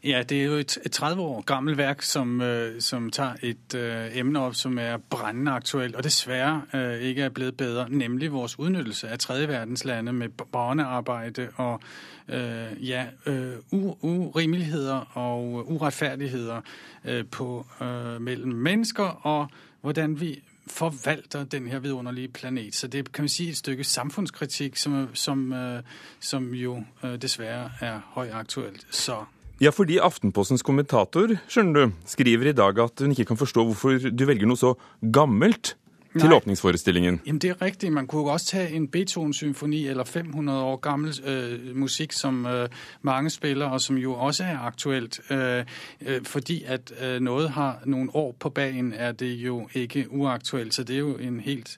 Ja, 0.06 0.24
det 0.24 0.42
er 0.42 0.46
jo 0.46 0.54
et, 0.54 0.78
et 0.86 0.92
30 0.92 1.22
år 1.22 1.42
gammelt 1.42 1.78
værk, 1.78 2.02
som, 2.02 2.42
øh, 2.42 2.82
som 2.82 3.10
tager 3.10 3.34
et 3.42 3.76
øh, 3.76 4.18
emne 4.18 4.40
op, 4.40 4.56
som 4.56 4.78
er 4.78 4.98
brændende 4.98 5.52
aktuelt, 5.52 5.96
og 5.96 6.04
desværre 6.04 6.62
øh, 6.74 7.02
ikke 7.02 7.22
er 7.22 7.30
blevet 7.30 7.58
bedre, 7.58 7.90
nemlig 7.90 8.32
vores 8.32 8.60
udnyttelse 8.60 9.08
af 9.08 9.20
tredje 9.20 9.48
verdens 9.48 9.86
lande 9.86 10.14
med 10.14 10.30
barnearbejde 10.30 11.50
og 11.56 11.82
øh, 12.28 12.88
ja, 12.90 13.06
øh, 13.26 13.54
urimeligheder 14.02 15.18
og 15.18 15.72
uretfærdigheder 15.72 16.62
øh, 17.06 17.26
på, 17.32 17.66
øh, 17.82 18.22
mennesker, 18.46 19.04
og 19.04 19.48
hvordan 19.82 20.22
vi 20.22 20.44
forvalter 20.68 21.44
den 21.44 21.68
her 21.68 21.80
vidunderlige 21.80 22.28
planet. 22.28 22.76
Så 22.76 22.88
det 22.88 23.12
kan 23.12 23.22
man 23.22 23.30
sige 23.30 23.50
et 23.50 23.58
stykke 23.58 23.84
samfundskritik, 23.84 24.78
som, 24.78 25.10
som, 25.14 25.54
øh, 25.54 25.84
som 26.20 26.54
jo 26.54 26.84
øh, 27.04 27.22
desværre 27.22 27.72
er 27.82 28.00
højaktuelt. 28.14 28.88
Så 28.92 29.24
Ja, 29.62 29.72
fordi 29.72 29.98
Aftenpostens 30.04 30.64
kommentator 30.68 31.38
skjønner 31.48 31.86
du, 31.86 31.92
skriver 32.06 32.50
i 32.50 32.52
dag 32.52 32.80
at 32.84 33.00
hun 33.00 33.14
ikke 33.16 33.26
kan 33.26 33.38
forstå 33.40 33.64
hvorfor 33.64 34.10
du 34.12 34.26
velger 34.28 34.50
noe 34.50 34.60
så 34.60 34.74
gammelt 35.14 35.78
til 36.20 36.30
Nej. 36.30 36.36
åpningsforestillingen. 36.38 37.22
Jamen 37.26 37.40
det 37.40 37.50
er 37.50 37.62
riktig. 37.62 37.92
Man 37.92 38.08
kunne 38.08 38.22
jo 38.22 38.28
også 38.28 38.46
ta 38.46 38.68
en 38.68 38.88
Beethoven-symfoni 38.88 39.88
eller 39.88 40.04
500 40.04 40.64
år 40.64 40.76
gammel 40.76 41.14
øh, 41.26 41.76
musikk 41.76 42.12
som 42.12 42.46
øh, 42.46 42.70
mange 43.02 43.30
spiller, 43.30 43.66
og 43.66 43.82
som 43.82 43.98
jo 43.98 44.14
også 44.14 44.44
er 44.44 44.60
aktuelt. 44.60 45.20
Øh, 45.32 45.66
øh, 46.02 46.24
fordi 46.24 46.64
at 46.68 46.94
øh, 47.04 47.20
noget 47.20 47.50
har 47.50 47.80
noen 47.86 48.10
år 48.14 48.36
på 48.40 48.50
bagen, 48.50 48.94
er 48.94 49.12
det 49.12 49.34
jo 49.34 49.70
ikke 49.74 50.06
uaktuelt. 50.12 50.74
Så 50.74 50.84
det 50.84 50.94
er 50.96 51.00
jo 51.00 51.16
en 51.18 51.40
helt 51.40 51.78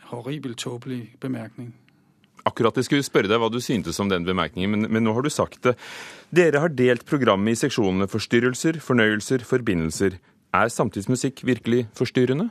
horribel, 0.00 0.54
tåbelig 0.54 1.14
bemærkning. 1.20 1.74
Akkurat 2.48 2.78
jeg 2.80 2.88
skulle 2.88 3.06
spørre 3.06 3.30
deg 3.30 3.40
hva 3.42 3.50
du 3.52 3.60
syntes 3.62 3.98
om 4.02 4.10
den 4.10 4.26
bemerkningen, 4.26 4.72
men, 4.72 4.88
men 4.92 5.04
nå 5.04 5.14
har 5.16 5.26
du 5.26 5.32
sagt 5.32 5.60
det. 5.66 5.76
Dere 6.34 6.62
har 6.64 6.72
delt 6.72 7.04
programmet 7.08 7.56
i 7.56 7.60
seksjonene 7.60 8.08
forstyrrelser, 8.10 8.80
fornøyelser, 8.84 9.44
forbindelser. 9.48 10.18
Er 10.56 10.72
samtidsmusikk 10.72 11.44
virkelig 11.44 11.86
forstyrrende? 11.98 12.48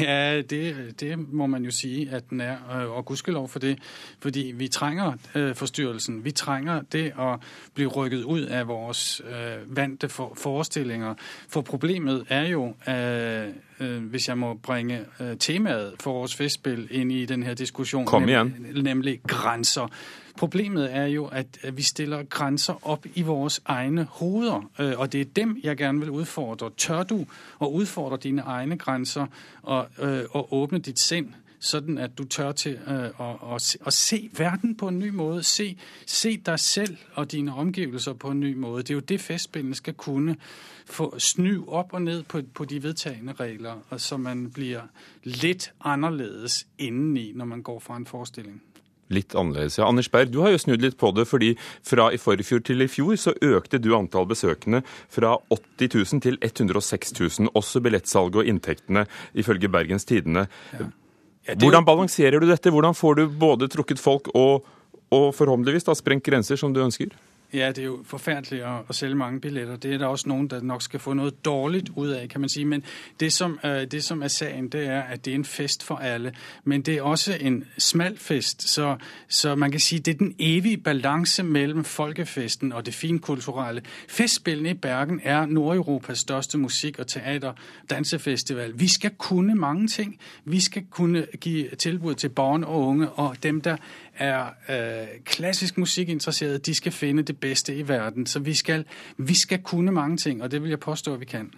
Ja, 0.00 0.40
det, 0.40 0.94
det 1.00 1.32
må 1.32 1.46
man 1.46 1.64
jo 1.64 1.70
sige, 1.70 2.10
at 2.10 2.30
den 2.30 2.40
er, 2.40 2.56
øh, 2.82 2.90
og 2.96 3.04
gudskelov 3.04 3.48
for 3.48 3.58
det, 3.58 3.78
fordi 4.20 4.52
vi 4.56 4.68
trænger 4.68 5.12
øh, 5.34 5.54
forstyrrelsen. 5.54 6.24
Vi 6.24 6.30
trenger 6.30 6.82
det 6.92 7.12
å 7.18 7.36
bli 7.74 7.86
rykket 7.86 8.22
ut 8.24 8.48
av 8.48 8.68
vores 8.68 9.22
øh, 9.24 9.76
vante 9.76 10.08
forestillinger. 10.08 11.14
For 11.48 11.60
problemet 11.60 12.24
er 12.28 12.46
jo, 12.48 12.74
hvis 14.00 14.28
jeg 14.28 14.38
må 14.38 14.54
bringe 14.54 15.04
temaet 15.38 15.92
for 16.00 16.12
vores 16.12 16.34
festspill 16.34 16.88
inn 16.90 17.10
i 17.10 17.24
denne 17.26 17.46
her 17.46 17.54
diskussion, 17.54 18.06
Kom 18.06 18.28
igjen. 18.28 18.66
nemlig, 18.82 19.20
grænser. 19.28 19.88
Problemet 20.36 20.94
er 20.96 21.06
jo, 21.06 21.26
at 21.26 21.46
at 21.62 21.76
vi 21.76 21.82
stiller 21.82 22.22
grænser 22.22 22.86
opp 22.86 23.06
i 23.14 23.22
vores 23.22 23.62
egne 23.64 24.04
hoveder, 24.04 24.70
øh, 24.80 24.98
og 24.98 25.12
det 25.12 25.20
er 25.20 25.24
dem, 25.24 25.60
jeg 25.62 25.76
gerne 25.76 26.00
vil 26.00 26.10
utfordre. 26.10 26.70
Tør 26.76 27.02
du 27.02 27.26
å 27.60 27.66
utfordre 27.70 28.16
dine 28.16 28.42
egne 28.42 28.76
grænser 28.78 29.26
og, 29.62 29.86
øh, 29.98 30.24
og 30.30 30.52
åpne 30.52 30.78
dit 30.78 30.98
sinn? 30.98 31.34
Sånn 31.64 31.98
at 31.98 32.18
du 32.18 32.24
tør 32.24 32.52
til 32.52 32.76
å, 32.86 33.24
å, 33.24 33.54
å, 33.86 33.90
se- 33.90 34.30
verden 34.36 34.74
på 34.76 34.88
en 34.88 34.98
ny 34.98 35.10
måte. 35.10 35.42
se, 35.42 35.76
se 36.06 36.36
deg 36.36 36.60
selv 36.60 36.96
og 37.14 37.30
dine 37.32 37.54
omgivelser 37.54 38.12
på 38.12 38.30
en 38.30 38.40
ny 38.40 38.54
måte. 38.54 38.82
Det 38.82 38.90
er 38.90 38.94
jo 38.94 39.00
det, 39.00 39.20
festspillene 39.20 39.74
skal 39.74 39.94
kunne 39.94 40.36
få 40.84 41.14
sny 41.18 41.56
opp 41.66 41.94
og 41.94 42.02
ned 42.02 42.22
på, 42.22 42.42
på 42.54 42.64
de 42.64 42.82
vedtagende 42.82 43.32
regler, 43.32 43.80
så 43.96 44.16
man 44.16 44.50
blir 44.50 44.80
litt 45.24 45.72
anderledes 45.80 46.66
indeni, 46.78 47.32
når 47.32 47.44
man 47.44 47.62
går 47.62 47.78
fra 47.80 47.96
en 47.96 48.06
forestilling. 48.06 48.60
Litt 49.12 49.34
annerledes, 49.36 49.76
ja. 49.78 49.84
Anders 49.88 50.08
Berg, 50.10 50.30
du 50.32 50.40
har 50.40 50.50
jo 50.54 50.58
snudd 50.62 50.80
litt 50.80 50.96
på 50.96 51.10
det, 51.14 51.26
fordi 51.28 51.50
fra 51.84 52.06
i 52.14 52.16
forfjor 52.16 52.62
til 52.64 52.80
i 52.80 52.86
fjor 52.88 53.16
så 53.20 53.34
økte 53.44 53.78
du 53.78 53.90
antall 53.96 54.24
besøkende 54.30 54.80
fra 55.12 55.34
80 55.52 55.92
000 56.14 56.22
til 56.24 56.38
106 56.40 57.12
000. 57.20 57.50
Også 57.54 57.82
billettsalget 57.84 58.40
og 58.40 58.48
inntektene, 58.48 59.06
ifølge 59.34 59.68
Bergens 59.68 60.04
Tidende. 60.08 60.46
det- 60.78 61.58
Hvordan 61.60 61.84
balanserer 61.84 62.40
du 62.40 62.46
dette? 62.48 62.70
Hvordan 62.70 62.94
får 62.96 63.14
du 63.16 63.26
både 63.28 63.68
trukket 63.68 63.98
folk 64.00 64.28
og, 64.34 64.64
og 65.12 65.34
forhåpentligvis 65.34 65.84
da 65.84 65.92
sprengt 65.94 66.24
grenser, 66.24 66.56
som 66.56 66.72
du 66.72 66.80
ønsker? 66.80 67.12
Ja, 67.54 67.68
det 67.68 67.78
er 67.78 67.84
jo 67.84 68.00
forfærdeligt 68.04 68.62
at, 68.62 68.80
at 68.88 68.94
sælge 68.94 69.14
mange 69.14 69.40
billetter. 69.40 69.76
Det 69.76 69.94
er 69.94 69.98
der 69.98 70.06
også 70.06 70.28
nogen, 70.28 70.48
der 70.48 70.60
nok 70.60 70.82
skal 70.82 71.00
få 71.00 71.12
noget 71.12 71.44
dårligt 71.44 71.90
ud 71.96 72.08
af, 72.08 72.28
kan 72.28 72.40
man 72.40 72.48
sige. 72.48 72.64
Men 72.64 72.82
det 73.20 73.32
som, 73.32 73.58
øh, 73.64 73.86
det, 73.86 74.04
som 74.04 74.22
er 74.22 74.28
sagen, 74.28 74.68
det 74.68 74.86
er, 74.86 75.00
at 75.00 75.24
det 75.24 75.30
er 75.30 75.34
en 75.34 75.44
fest 75.44 75.82
for 75.82 75.96
alle. 75.96 76.34
Men 76.64 76.82
det 76.82 76.94
er 76.94 77.02
også 77.02 77.36
en 77.40 77.64
smal 77.78 78.18
fest, 78.18 78.68
så, 78.68 78.96
så 79.28 79.54
man 79.54 79.70
kan 79.70 79.80
sige, 79.80 79.98
det 79.98 80.14
er 80.14 80.18
den 80.18 80.34
evige 80.38 80.76
balance 80.76 81.42
mellem 81.42 81.84
folkefesten 81.84 82.72
og 82.72 82.86
det 82.86 82.94
finkulturelle. 82.94 83.82
Festspillene 84.08 84.70
i 84.70 84.74
Bergen 84.74 85.20
er 85.24 85.46
Nordeuropas 85.46 86.18
største 86.18 86.58
musik- 86.58 86.98
og 86.98 87.06
teater 87.06 87.52
dansefestival. 87.90 88.72
Vi 88.80 88.88
skal 88.88 89.10
kunne 89.10 89.54
mange 89.54 89.88
ting. 89.88 90.18
Vi 90.44 90.60
skal 90.60 90.82
kunne 90.90 91.26
give 91.40 91.68
tilbud 91.68 92.14
til 92.14 92.28
barn 92.28 92.64
og 92.64 92.80
unge, 92.80 93.10
og 93.10 93.36
dem, 93.42 93.60
der 93.60 93.76
er 94.18 94.54
øh, 94.68 95.08
klassisk 95.24 95.78
musikinteresserede, 95.78 96.58
de 96.58 96.74
skal 96.74 96.92
finde 96.92 97.22
det 97.22 97.40
bedste 97.40 97.74
i 97.74 97.88
verden. 97.88 98.26
Så 98.26 98.38
vi 98.38 98.54
skal, 98.54 98.84
vi 99.16 99.34
skal 99.34 99.62
kunne 99.62 99.92
mange 99.92 100.16
ting, 100.16 100.42
og 100.42 100.50
det 100.50 100.62
vil 100.62 100.68
jeg 100.68 100.80
påstå, 100.80 101.14
at 101.14 101.20
vi 101.20 101.24
kan. 101.24 101.52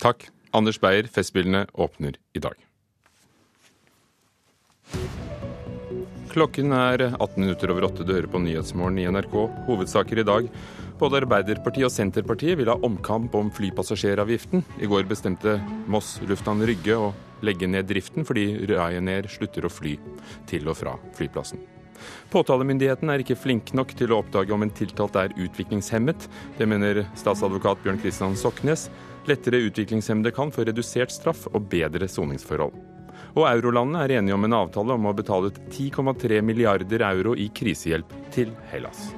Takk. 0.00 0.28
Anders 0.52 0.78
Beyer, 0.78 1.06
Festspillene 1.08 1.66
åpner 1.74 2.12
i 2.34 2.38
dag. 2.38 2.52
Klokken 6.32 6.72
er 6.72 7.10
18 7.20 7.40
minutter 7.40 7.72
over 7.72 7.84
åtte. 7.90 8.04
Du 8.08 8.14
hører 8.14 8.28
på 8.28 8.40
Nyhetsmorgen 8.40 8.98
i 8.98 9.04
NRK. 9.04 9.34
Hovedsaker 9.66 10.22
i 10.22 10.24
dag. 10.24 10.48
Både 11.00 11.20
Arbeiderpartiet 11.20 11.88
og 11.88 11.92
Senterpartiet 11.92 12.56
vil 12.60 12.70
ha 12.72 12.78
omkamp 12.86 13.34
om 13.34 13.50
flypassasjeravgiften. 13.52 14.64
I 14.80 14.88
går 14.88 15.08
bestemte 15.10 15.58
Moss 15.92 16.14
lufthavn 16.28 16.64
Rygge 16.68 16.96
å 16.96 17.12
legge 17.44 17.68
ned 17.68 17.90
driften 17.90 18.24
fordi 18.28 18.46
Ryanair 18.70 19.28
slutter 19.32 19.66
å 19.66 19.72
fly 19.72 19.96
til 20.48 20.72
og 20.72 20.78
fra 20.78 20.96
flyplassen. 21.18 21.60
Påtalemyndigheten 22.32 23.12
er 23.12 23.24
ikke 23.24 23.38
flink 23.38 23.74
nok 23.76 23.94
til 23.98 24.12
å 24.12 24.20
oppdage 24.22 24.54
om 24.54 24.64
en 24.64 24.72
tiltalt 24.72 25.18
er 25.20 25.34
utviklingshemmet. 25.36 26.28
Det 26.58 26.68
mener 26.68 27.04
statsadvokat 27.18 27.82
Bjørn 27.84 28.00
Kristian 28.02 28.38
Soknes. 28.38 28.88
Lettere 29.30 29.62
utviklingshemmede 29.68 30.34
kan 30.34 30.50
få 30.54 30.66
redusert 30.66 31.14
straff 31.14 31.46
og 31.52 31.68
bedre 31.70 32.08
soningsforhold. 32.10 32.74
Og 33.32 33.46
eurolandene 33.48 34.02
er 34.04 34.18
enige 34.18 34.36
om 34.36 34.44
en 34.44 34.58
avtale 34.58 34.96
om 34.96 35.08
å 35.08 35.16
betale 35.16 35.52
ut 35.52 35.60
10,3 35.70 36.42
milliarder 36.44 37.04
euro 37.12 37.36
i 37.38 37.48
krisehjelp 37.54 38.12
til 38.34 38.52
Hellas. 38.72 39.12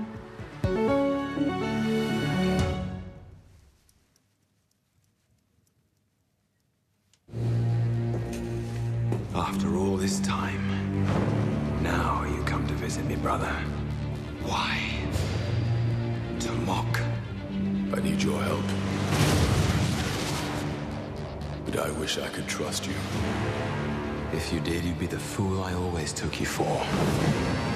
After 9.34 9.74
all 9.74 9.96
this 9.96 10.20
time, 10.20 10.62
now 11.82 12.22
visit 12.84 13.06
me, 13.06 13.16
brother. 13.16 13.50
Why? 14.42 14.78
To 16.40 16.52
mock. 16.66 17.00
I 17.94 18.00
need 18.00 18.22
your 18.22 18.38
help. 18.42 18.66
But 21.64 21.78
I 21.78 21.90
wish 21.92 22.18
I 22.18 22.28
could 22.28 22.46
trust 22.46 22.86
you. 22.86 22.92
If 24.34 24.52
you 24.52 24.60
did, 24.60 24.84
you'd 24.84 24.98
be 24.98 25.06
the 25.06 25.18
fool 25.18 25.62
I 25.62 25.72
always 25.72 26.12
took 26.12 26.38
you 26.38 26.44
for. 26.44 27.73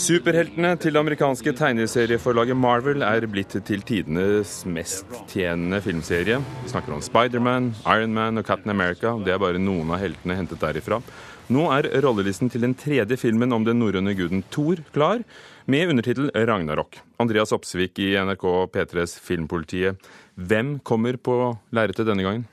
Superheltene 0.00 0.70
til 0.80 0.94
det 0.94 1.00
amerikanske 1.02 1.52
tegneserieforlaget 1.58 2.56
Marvel 2.56 3.02
er 3.04 3.26
blitt 3.28 3.52
til 3.66 3.82
tidenes 3.84 4.62
mest 4.64 5.18
tjenende 5.28 5.76
filmserie. 5.84 6.38
Vi 6.62 6.70
snakker 6.72 6.94
om 6.96 7.02
Spiderman, 7.04 7.66
Ironman 7.84 8.40
og 8.40 8.46
Captain 8.48 8.72
America. 8.72 9.12
Det 9.20 9.34
er 9.34 9.42
bare 9.42 9.60
noen 9.60 9.92
av 9.92 10.00
heltene 10.00 10.38
hentet 10.38 10.62
derifra. 10.62 11.02
Nå 11.52 11.66
er 11.76 11.90
rollelisten 12.00 12.48
til 12.48 12.64
den 12.64 12.72
tredje 12.80 13.18
filmen 13.20 13.52
om 13.52 13.66
den 13.66 13.76
norrøne 13.82 14.16
guden 14.16 14.40
Thor 14.48 14.80
klar, 14.94 15.20
med 15.68 15.92
undertittel 15.92 16.32
Ragnarok. 16.32 16.96
Andreas 17.20 17.52
Opsvik 17.52 18.00
i 18.00 18.14
NRK 18.16 18.48
P3s 18.72 19.18
Filmpolitiet. 19.20 20.00
Hvem 20.40 20.78
kommer 20.80 21.20
på 21.20 21.42
lerretet 21.76 22.08
denne 22.08 22.24
gangen? 22.24 22.48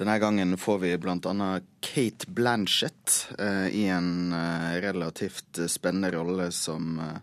Denne 0.00 0.14
gangen 0.16 0.56
får 0.56 0.78
vi 0.80 0.90
bl.a. 0.96 1.60
Kate 1.84 2.26
Blanchett 2.32 3.28
eh, 3.38 3.66
i 3.68 3.82
en 3.92 4.32
eh, 4.32 4.78
relativt 4.80 5.60
spennende 5.68 6.08
rolle 6.14 6.46
som, 6.56 6.94
eh, 7.04 7.18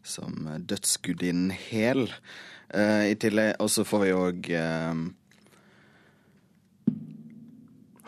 som 0.00 0.48
dødsgudinnen 0.56 1.52
Hel. 1.52 2.08
Eh, 2.72 3.10
I 3.10 3.18
tillegg 3.20 3.60
Og 3.60 3.68
så 3.68 3.84
får 3.84 4.02
vi 4.06 4.14
òg 4.16 4.50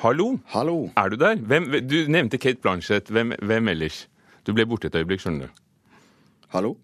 Hallo? 0.00 0.30
Hallo. 0.54 0.78
Er 0.96 1.12
du 1.12 1.20
der? 1.20 1.36
Hvem, 1.36 1.68
du 1.84 1.98
nevnte 2.08 2.40
Kate 2.40 2.64
Blanchett. 2.64 3.12
Hvem, 3.12 3.36
hvem 3.44 3.68
ellers? 3.68 4.06
Du 4.48 4.56
ble 4.56 4.64
borte 4.64 4.88
et 4.88 4.96
øyeblikk, 4.96 5.26
skjønner 5.26 5.50
du. 5.50 5.64
Hallo? 6.56 6.78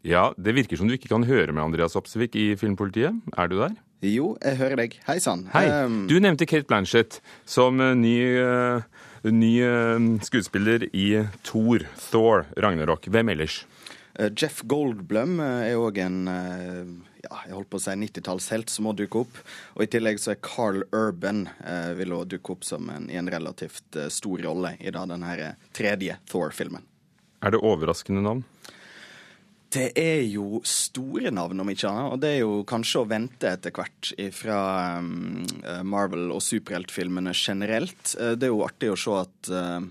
Ja, 0.00 0.30
det 0.40 0.56
virker 0.56 0.80
som 0.80 0.88
du 0.88 0.96
ikke 0.96 1.12
kan 1.12 1.28
høre 1.28 1.52
med 1.52 1.66
Andreas 1.68 1.96
Opsvik 1.98 2.40
i 2.40 2.54
Filmpolitiet. 2.56 3.20
Er 3.36 3.52
du 3.52 3.60
der? 3.60 3.76
Jo, 4.02 4.32
jeg 4.42 4.58
hører 4.58 4.80
deg. 4.80 4.94
Hei 5.06 5.20
sann. 5.22 5.44
Hei. 5.52 5.68
Um, 5.70 6.08
Du 6.10 6.16
nevnte 6.18 6.46
Kate 6.50 6.66
Blanchett 6.66 7.20
som 7.46 7.78
eh, 7.78 7.92
ny, 7.94 8.16
eh, 8.34 9.04
ny 9.30 9.50
eh, 9.62 10.06
skuespiller 10.26 10.88
i 10.90 11.22
Thor, 11.46 11.84
Thor, 12.08 12.48
Ragnarok. 12.58 13.06
Hvem 13.06 13.30
ellers? 13.36 13.60
Jeff 14.36 14.58
Goldblum 14.68 15.38
er 15.40 15.78
òg 15.80 15.96
en 16.02 16.18
ja, 16.28 17.38
jeg 17.46 17.54
holdt 17.54 17.70
på 17.72 17.78
å 17.78 17.80
si 17.80 17.94
90-tallshelt 17.96 18.68
som 18.68 18.84
må 18.84 18.92
dukke 18.98 19.22
opp. 19.22 19.38
Og 19.78 19.86
i 19.86 19.88
tillegg 19.94 20.18
så 20.20 20.34
er 20.34 20.42
Carl 20.44 20.82
Urban 20.90 21.46
eh, 21.62 21.94
vil 21.96 22.12
òg 22.18 22.26
dukke 22.34 22.56
opp 22.58 22.66
som 22.66 22.90
en, 22.92 23.06
i 23.08 23.16
en 23.16 23.30
relativt 23.32 24.02
stor 24.12 24.42
rolle 24.44 24.74
i 24.82 24.92
da 24.92 25.06
den 25.08 25.24
tredje 25.72 26.18
Thor-filmen. 26.28 26.82
Er 27.40 27.54
det 27.54 27.62
overraskende 27.62 28.26
navn? 28.26 28.42
Det 29.72 29.86
er 29.96 30.20
jo 30.28 30.60
store 30.68 31.30
navn, 31.32 31.62
om 31.62 31.70
ikke 31.72 31.88
annet. 31.88 32.12
Og 32.12 32.20
det 32.20 32.34
er 32.34 32.40
jo 32.42 32.60
kanskje 32.68 33.00
å 33.00 33.08
vente 33.08 33.48
etter 33.48 33.72
hvert 33.72 34.12
fra 34.36 34.58
um, 35.00 35.40
Marvel- 35.88 36.34
og 36.34 36.42
superheltfilmene 36.44 37.32
generelt. 37.32 38.14
Eh, 38.18 38.34
Det 38.36 38.48
er 38.48 38.52
jo 38.52 38.64
artig 38.66 38.92
å 38.92 38.98
se 39.00 39.16
at 39.22 39.52
eh, 39.52 39.88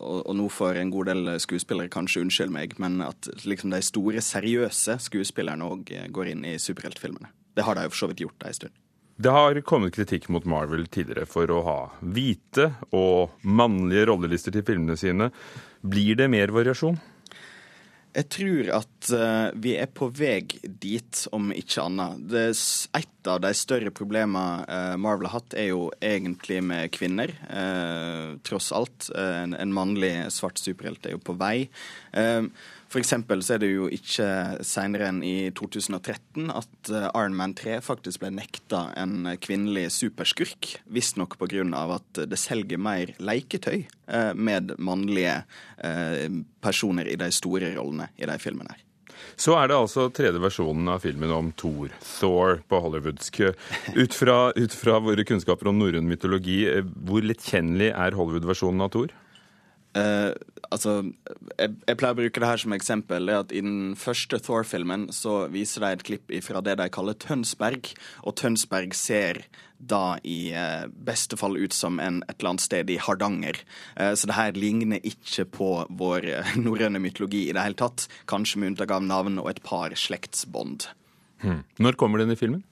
og, 0.00 0.32
nå 0.36 0.48
får 0.52 0.80
en 0.80 0.90
god 0.92 1.12
del 1.12 1.32
skuespillere 1.40 1.92
kanskje 1.92 2.24
unnskylde 2.24 2.56
meg, 2.56 2.74
men 2.82 3.00
at 3.04 3.28
liksom 3.44 3.72
de 3.72 3.80
store, 3.84 4.24
seriøse 4.24 4.98
skuespillerne 5.06 5.68
òg 5.68 5.92
går 6.14 6.32
inn 6.32 6.44
i 6.48 6.56
superheltfilmene. 6.60 7.30
Det 7.56 7.64
har 7.66 7.76
de 7.76 7.86
jo 7.86 7.92
for 7.94 8.04
så 8.04 8.10
vidt 8.10 8.24
gjort 8.24 8.48
en 8.48 8.56
stund. 8.56 8.74
Det 9.18 9.32
har 9.34 9.58
kommet 9.66 9.96
kritikk 9.96 10.28
mot 10.30 10.44
Marvel 10.46 10.84
tidligere 10.86 11.26
for 11.26 11.50
å 11.50 11.62
ha 11.66 11.78
hvite 11.98 12.68
og 12.94 13.40
mannlige 13.42 14.04
rollelister 14.12 14.54
til 14.54 14.62
filmene 14.62 14.94
sine. 14.98 15.32
Blir 15.82 16.18
det 16.20 16.28
mer 16.30 16.52
variasjon? 16.54 17.00
Jeg 18.16 18.28
tror 18.32 18.70
at 18.78 19.10
eh, 19.14 19.48
vi 19.60 19.74
er 19.78 19.90
på 19.92 20.08
vei 20.16 20.40
dit, 20.62 21.20
om 21.36 21.52
ikke 21.54 21.84
annet. 21.84 22.32
Et 22.96 23.30
av 23.30 23.42
de 23.44 23.52
større 23.56 23.92
problemene 23.94 24.64
eh, 24.64 24.94
Marvel 25.00 25.28
har 25.28 25.38
hatt, 25.38 25.56
er 25.58 25.70
jo 25.70 25.88
egentlig 26.00 26.62
med 26.64 26.90
kvinner. 26.96 27.34
eh, 27.50 28.38
tross 28.48 28.72
alt. 28.72 29.10
En, 29.14 29.54
mannlig 29.74 30.12
svart 30.34 30.58
superhelt 30.58 31.06
er 31.06 31.16
jo 31.16 31.22
på 31.22 31.36
vei. 31.38 31.68
Eh, 32.16 32.42
for 32.88 33.04
så 33.04 33.54
er 33.54 33.60
det 33.60 33.68
jo 33.68 33.86
ikke 33.92 34.64
seinere 34.64 35.10
enn 35.10 35.20
i 35.26 35.50
2013 35.56 36.48
at 36.48 36.90
eh, 36.92 37.08
Iron 37.12 37.36
Man 37.36 37.52
3 37.58 37.82
faktisk 37.84 38.22
ble 38.22 38.32
nekta 38.32 38.88
en 38.96 39.28
kvinnelig 39.44 39.90
superskurk. 39.98 40.78
Visstnok 40.88 41.36
pga. 41.36 41.64
at 41.98 42.22
det 42.24 42.40
selger 42.40 42.80
mer 42.80 43.12
leketøy 43.20 43.84
eh, 43.84 44.32
med 44.34 44.72
mannlige 44.78 45.42
eh, 45.84 46.28
personer 46.64 47.12
i 47.12 47.16
de 47.20 47.30
store 47.30 47.74
rollene 47.76 48.08
i 48.16 48.24
de 48.24 48.38
filmene. 48.40 48.72
her. 48.72 48.84
Så 49.36 49.52
er 49.58 49.68
det 49.68 49.76
altså 49.76 50.08
tredje 50.14 50.40
versjonen 50.40 50.88
av 50.88 51.02
filmen 51.04 51.30
om 51.30 51.52
Thor, 51.52 51.92
Thor 52.00 52.62
på 52.68 52.80
hollywoodsk. 52.80 53.40
Ut 53.98 54.14
fra, 54.16 54.38
ut 54.56 54.74
fra 54.74 54.98
våre 55.02 55.24
kunnskaper 55.28 55.68
om 55.68 55.78
norrøn 55.78 56.08
mytologi, 56.08 56.62
hvor 57.04 57.26
lettkjennelig 57.26 57.92
er 57.92 58.16
Hollywood-versjonen 58.16 58.86
av 58.86 58.94
Thor? 58.94 59.12
Eh, 59.98 60.32
altså, 60.74 60.98
jeg, 61.58 61.76
jeg 61.86 61.98
pleier 62.00 62.16
å 62.16 62.18
bruke 62.18 62.42
det 62.42 62.50
her 62.50 62.62
som 62.62 62.74
eksempel. 62.76 63.28
Det 63.28 63.38
at 63.42 63.54
I 63.54 63.62
den 63.64 63.94
første 63.98 64.40
Thor-filmen 64.42 65.08
så 65.14 65.40
viser 65.52 65.84
de 65.84 65.94
et 65.96 66.04
klipp 66.06 66.34
fra 66.44 66.62
det 66.64 66.78
de 66.80 66.88
kaller 66.92 67.18
Tønsberg. 67.18 67.92
Og 68.24 68.36
Tønsberg 68.38 68.96
ser 68.96 69.42
da 69.78 70.18
i 70.26 70.50
eh, 70.50 70.86
beste 70.90 71.38
fall 71.38 71.56
ut 71.56 71.74
som 71.74 72.00
en, 72.02 72.20
et 72.26 72.36
eller 72.38 72.54
annet 72.54 72.66
sted 72.66 72.90
i 72.90 72.98
Hardanger. 73.02 73.60
Eh, 73.96 74.12
så 74.18 74.30
det 74.30 74.38
her 74.38 74.58
ligner 74.58 75.02
ikke 75.06 75.46
på 75.54 75.70
vår 76.00 76.30
eh, 76.34 76.54
norrøne 76.66 77.02
mytologi 77.02 77.46
i 77.46 77.54
det 77.54 77.64
hele 77.64 77.78
tatt. 77.78 78.08
Kanskje 78.30 78.62
med 78.62 78.74
unntak 78.74 78.94
av 78.94 79.06
navn 79.06 79.38
og 79.42 79.52
et 79.52 79.62
par 79.66 79.94
slektsbånd. 79.94 80.90
Hmm. 81.44 81.62
Når 81.78 81.98
kommer 82.00 82.18
den 82.18 82.34
i 82.34 82.38
filmen? 82.38 82.64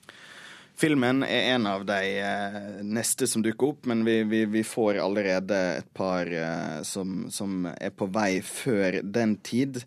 Filmen 0.76 1.22
er 1.24 1.54
en 1.54 1.66
av 1.66 1.86
de 1.88 2.18
eh, 2.20 2.56
neste 2.84 3.24
som 3.26 3.40
dukker 3.40 3.70
opp, 3.72 3.86
men 3.88 4.02
vi, 4.04 4.18
vi, 4.28 4.42
vi 4.44 4.60
får 4.60 4.98
allerede 5.00 5.56
et 5.78 5.88
par 5.96 6.28
eh, 6.28 6.82
som, 6.84 7.30
som 7.32 7.64
er 7.72 7.94
på 7.96 8.10
vei 8.12 8.42
før 8.44 8.98
den 9.00 9.38
tid. 9.40 9.80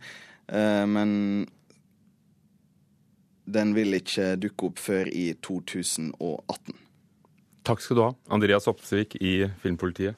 Eh, 0.50 0.86
men 0.90 1.46
den 3.46 3.76
vil 3.78 4.00
ikke 4.00 4.32
dukke 4.42 4.72
opp 4.72 4.82
før 4.82 5.14
i 5.14 5.28
2018. 5.46 6.82
Takk 7.70 7.86
skal 7.86 8.00
du 8.00 8.06
ha, 8.08 8.12
Andreas 8.34 8.66
Opsvik 8.72 9.14
i 9.22 9.44
Filmpolitiet. 9.62 10.18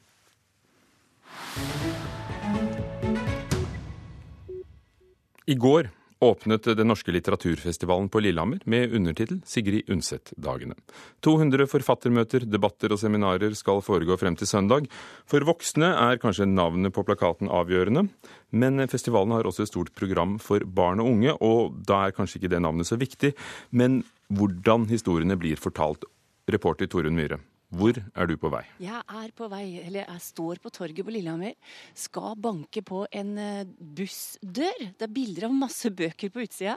I 5.52 5.56
går 5.60 5.92
åpnet 6.22 6.64
Den 6.78 6.88
norske 6.88 7.12
litteraturfestivalen 7.12 8.10
på 8.10 8.22
Lillehammer 8.22 8.62
med 8.70 8.94
undertittel 8.94 9.42
Sigrid 9.46 9.90
Undset-dagene. 9.90 10.78
200 11.26 11.66
forfattermøter, 11.72 12.46
debatter 12.46 12.94
og 12.94 13.02
seminarer 13.02 13.56
skal 13.58 13.82
foregå 13.82 14.18
frem 14.22 14.38
til 14.38 14.50
søndag. 14.50 14.86
For 15.26 15.42
voksne 15.48 15.90
er 15.98 16.22
kanskje 16.22 16.50
navnet 16.50 16.94
på 16.94 17.06
plakaten 17.08 17.50
avgjørende, 17.50 18.06
men 18.54 18.86
festivalen 18.92 19.34
har 19.34 19.50
også 19.50 19.66
et 19.66 19.74
stort 19.74 19.94
program 19.98 20.38
for 20.40 20.62
barn 20.66 21.02
og 21.02 21.10
unge, 21.16 21.36
og 21.42 21.82
da 21.90 22.06
er 22.06 22.16
kanskje 22.16 22.42
ikke 22.42 22.54
det 22.54 22.62
navnet 22.62 22.90
så 22.90 23.00
viktig. 23.02 23.34
Men 23.74 24.04
hvordan 24.30 24.88
historiene 24.92 25.40
blir 25.40 25.60
fortalt. 25.60 26.06
Reporter 26.52 26.90
Torunn 26.90 27.16
Myhre, 27.16 27.38
hvor 27.72 27.96
er 27.96 28.28
du 28.28 28.34
på 28.36 28.50
vei? 28.52 28.66
Jeg 28.84 29.00
er 29.00 29.32
på 29.36 29.48
vei, 29.52 29.80
eller 29.80 30.04
jeg 30.04 30.24
står 30.26 30.60
på 30.60 30.72
torget 30.76 31.06
på 31.08 31.14
Lillehammer. 31.16 31.56
Skal 31.96 32.36
banke 32.36 32.84
på 32.84 33.06
en 33.16 33.32
eh, 33.40 33.70
bussdør. 33.80 34.90
Det 35.00 35.08
er 35.08 35.14
bilder 35.16 35.48
av 35.48 35.56
masse 35.56 35.92
bøker 35.96 36.34
på 36.34 36.44
utsida. 36.44 36.76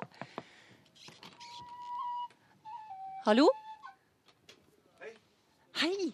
Hallo? 3.26 3.48
Hei. 5.82 6.12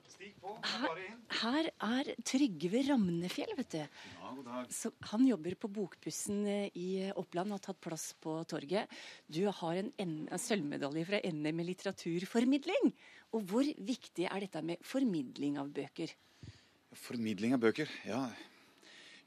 Her, 0.65 1.01
her 1.41 1.69
er 1.71 2.11
Trygve 2.27 2.83
Ramnefjell, 2.89 3.53
vet 3.59 3.77
du. 3.77 4.01
Så 4.73 4.93
han 5.11 5.25
jobber 5.27 5.57
på 5.61 5.71
Bokbussen 5.73 6.43
eh, 6.49 6.77
i 6.79 6.89
Oppland 7.19 7.53
og 7.53 7.59
har 7.59 7.65
tatt 7.71 7.81
plass 7.83 8.11
på 8.21 8.37
torget. 8.51 8.91
Du 9.27 9.43
har 9.47 9.81
en, 9.81 9.91
en 10.01 10.15
sølvmedalje 10.41 11.07
fra 11.09 11.23
NM 11.25 11.63
i 11.63 11.69
litteraturformidling. 11.71 12.93
Og 13.37 13.47
hvor 13.51 13.67
viktig 13.67 14.27
er 14.27 14.47
dette 14.47 14.63
med 14.67 14.83
formidling 14.87 15.59
av 15.61 15.71
bøker? 15.75 16.13
Formidling 16.99 17.55
av 17.55 17.63
bøker, 17.63 17.91
ja. 18.09 18.25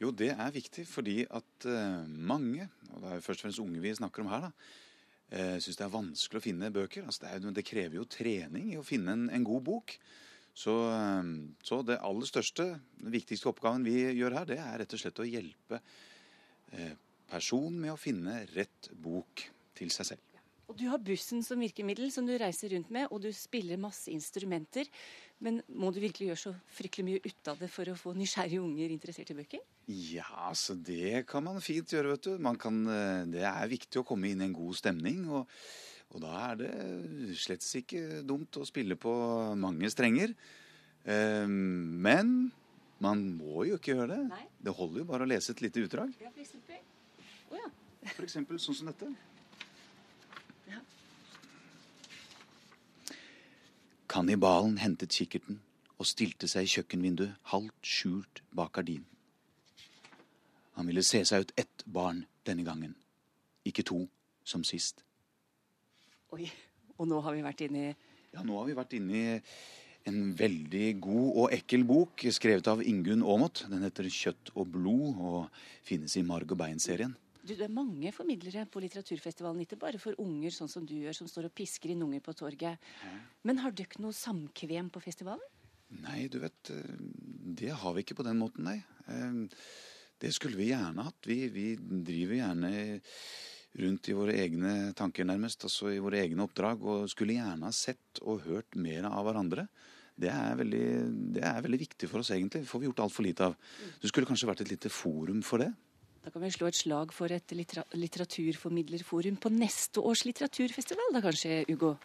Jo, 0.01 0.09
det 0.11 0.33
er 0.33 0.51
viktig 0.51 0.83
fordi 0.89 1.21
at 1.31 1.67
uh, 1.69 2.03
mange, 2.03 2.65
og 2.91 2.97
det 2.99 3.09
er 3.09 3.19
jo 3.19 3.23
først 3.23 3.43
og 3.43 3.45
fremst 3.45 3.61
unge 3.63 3.83
vi 3.83 3.93
snakker 3.95 4.23
om 4.23 4.31
her, 4.33 4.49
da, 4.49 4.51
uh, 5.37 5.55
syns 5.63 5.79
det 5.79 5.85
er 5.85 5.93
vanskelig 5.93 6.41
å 6.41 6.43
finne 6.43 6.73
bøker. 6.75 7.05
Altså, 7.07 7.23
det, 7.23 7.31
er, 7.31 7.55
det, 7.55 7.65
krever 7.67 8.01
jo 8.01 8.09
trening 8.09 8.73
i 8.73 8.79
å 8.79 8.83
finne 8.83 9.15
en, 9.15 9.29
en 9.31 9.47
god 9.47 9.63
bok. 9.69 9.95
Så, 10.53 10.73
uh, 10.89 11.23
så, 11.65 11.81
det 11.85 12.01
aller 12.01 12.29
største, 12.29 12.67
den 13.01 13.13
viktigste 13.13 13.49
oppgaven 13.49 13.85
vi 13.87 13.97
gjør 14.13 14.39
her, 14.39 14.51
det 14.51 14.59
er 14.61 14.77
rett 14.83 14.93
og 14.93 15.01
slett 15.01 15.23
å 15.23 15.29
hjelpe 15.29 15.81
personen 17.29 17.75
med 17.83 17.93
å 17.93 17.99
finne 18.01 18.39
rett 18.55 18.87
bok 18.97 19.43
til 19.77 19.91
seg 19.93 20.13
selv. 20.13 20.33
Og 20.71 20.77
Du 20.79 20.87
har 20.87 21.01
bussen 21.03 21.43
som 21.45 21.59
virkemiddel 21.61 22.09
som 22.13 22.25
du 22.25 22.33
reiser 22.39 22.71
rundt 22.73 22.89
med, 22.93 23.09
og 23.11 23.21
du 23.21 23.29
spiller 23.35 23.77
masse 23.77 24.09
instrumenter. 24.09 24.87
Men 25.43 25.59
må 25.67 25.91
du 25.91 25.99
virkelig 26.01 26.29
gjøre 26.31 26.39
så 26.39 26.53
fryktelig 26.71 27.05
mye 27.05 27.21
ut 27.21 27.49
av 27.51 27.59
det 27.59 27.69
for 27.69 27.91
å 27.91 27.97
få 27.99 28.13
nysgjerrige 28.15 28.63
unger 28.63 28.93
interessert 28.95 29.33
i 29.33 29.37
bøker? 29.37 29.63
Ja, 29.91 30.53
så 30.55 30.73
det 30.73 31.25
kan 31.29 31.43
man 31.45 31.59
fint 31.61 31.91
gjøre, 31.93 32.15
vet 32.15 32.29
du. 32.29 32.53
Kan, 32.57 32.79
eh, 32.87 33.25
det 33.35 33.43
er 33.43 33.73
viktig 33.73 34.01
å 34.01 34.07
komme 34.07 34.31
inn 34.31 34.41
i 34.41 34.47
en 34.47 34.55
god 34.55 34.79
stemning. 34.79 35.27
Og, 35.29 35.51
og 36.13 36.21
da 36.21 36.33
er 36.51 36.59
det 36.59 36.73
slett 37.41 37.65
ikke 37.79 38.21
dumt 38.27 38.61
å 38.61 38.65
spille 38.69 38.97
på 38.99 39.13
mange 39.57 39.89
strenger. 39.89 40.35
Eh, 41.03 41.47
men 41.49 42.51
man 43.03 43.25
må 43.35 43.65
jo 43.67 43.79
ikke 43.79 43.95
gjøre 43.95 44.13
det. 44.13 44.23
Nei. 44.29 44.45
Det 44.63 44.75
holder 44.77 45.01
jo 45.03 45.09
bare 45.09 45.25
å 45.25 45.29
lese 45.29 45.55
et 45.55 45.63
lite 45.65 45.83
utdrag. 45.83 46.13
Ja, 46.21 46.31
for 46.31 46.45
eksempel. 46.45 46.81
Oh, 47.49 47.57
ja. 47.57 47.69
For 48.13 48.27
eksempel 48.27 48.61
sånn 48.61 48.77
som 48.77 48.91
dette. 48.91 49.11
Kannibalen 54.13 54.75
hentet 54.77 55.09
kikkerten 55.09 55.55
og 55.97 56.05
stilte 56.05 56.45
seg 56.51 56.67
i 56.67 56.69
kjøkkenvinduet, 56.69 57.33
halvt 57.49 57.87
skjult 57.87 58.41
bak 58.53 58.75
gardinen. 58.77 59.07
Han 60.77 60.85
ville 60.89 61.01
se 61.05 61.23
seg 61.25 61.47
ut 61.47 61.53
ett 61.57 61.85
barn 61.89 62.19
denne 62.45 62.65
gangen, 62.67 62.93
ikke 63.65 63.85
to 63.89 64.03
som 64.45 64.61
sist. 64.67 65.01
Oi, 66.33 66.47
og 66.97 67.05
nå 67.05 67.19
har 67.21 67.35
vi 67.35 67.41
vært 67.45 67.61
inne 67.67 67.81
i 67.81 67.89
Ja, 68.33 68.41
nå 68.41 68.55
har 68.57 68.65
vi 68.65 68.73
vært 68.73 68.95
inne 68.97 69.13
i 69.13 69.33
en 70.09 70.31
veldig 70.35 70.87
god 71.03 71.27
og 71.43 71.53
ekkel 71.53 71.83
bok 71.85 72.23
skrevet 72.33 72.65
av 72.71 72.81
Ingunn 72.81 73.21
Aamodt. 73.21 73.67
Den 73.69 73.85
heter 73.85 74.09
'Kjøtt 74.09 74.49
og 74.57 74.71
blod' 74.73 75.19
og 75.21 75.61
finnes 75.85 76.17
i 76.17 76.25
Marg 76.25 76.49
og 76.49 76.57
bein-serien. 76.57 77.13
Du, 77.43 77.53
det 77.53 77.67
er 77.67 77.75
mange 77.75 78.11
formidlere 78.15 78.65
på 78.65 78.81
litteraturfestivalen, 78.81 79.61
ikke 79.61 79.77
bare 79.77 80.01
for 80.01 80.17
unger 80.17 80.49
sånn 80.55 80.71
som 80.71 80.87
du 80.87 80.95
gjør, 80.95 81.13
som 81.19 81.29
står 81.29 81.51
og 81.51 81.55
pisker 81.55 81.93
inn 81.93 82.01
unger 82.01 82.23
på 82.23 82.33
torget. 82.39 82.81
Men 83.43 83.61
har 83.61 83.75
dere 83.75 84.01
noe 84.01 84.15
samkvem 84.15 84.89
på 84.89 85.03
festivalen? 85.03 85.43
Nei, 86.01 86.27
du 86.33 86.39
vet, 86.41 86.71
det 87.61 87.69
har 87.69 87.93
vi 87.93 88.01
ikke 88.01 88.17
på 88.17 88.25
den 88.25 88.39
måten, 88.41 88.65
nei. 88.65 88.79
Eh, 89.05 89.43
det 90.23 90.33
skulle 90.33 90.57
vi 90.57 90.71
gjerne 90.71 91.05
hatt. 91.05 91.27
Vi, 91.27 91.43
vi 91.53 91.75
driver 91.77 92.39
gjerne 92.39 92.71
rundt 93.79 94.09
i 94.09 94.15
våre 94.17 94.35
egne 94.37 94.91
tanker, 94.97 95.25
nærmest. 95.27 95.65
Altså 95.67 95.91
i 95.93 96.01
våre 96.03 96.21
egne 96.21 96.45
oppdrag. 96.45 96.83
Og 96.83 97.09
skulle 97.11 97.37
gjerne 97.37 97.69
ha 97.69 97.73
sett 97.75 98.21
og 98.21 98.45
hørt 98.47 98.77
mer 98.79 99.07
av 99.09 99.25
hverandre. 99.27 99.67
Det 100.13 100.29
er, 100.29 100.53
veldig, 100.59 100.87
det 101.33 101.41
er 101.41 101.63
veldig 101.65 101.79
viktig 101.81 102.09
for 102.09 102.21
oss, 102.21 102.29
egentlig. 102.35 102.61
Det 102.63 102.69
får 102.69 102.83
vi 102.83 102.89
gjort 102.91 103.01
altfor 103.07 103.25
lite 103.25 103.49
av. 103.49 103.57
Det 104.01 104.11
skulle 104.11 104.29
kanskje 104.29 104.49
vært 104.51 104.61
et 104.65 104.73
lite 104.75 104.91
forum 104.93 105.41
for 105.45 105.63
det. 105.63 105.71
Da 106.23 106.31
kan 106.31 106.43
vi 106.45 106.53
slå 106.53 106.69
et 106.69 106.77
slag 106.77 107.11
for 107.11 107.33
et 107.33 107.51
litteraturformidlerforum 107.51 109.39
på 109.43 109.49
neste 109.51 109.99
års 109.99 110.21
litteraturfestival, 110.23 111.09
da 111.17 111.21
kanskje, 111.25 111.63
Ugo? 111.73 111.97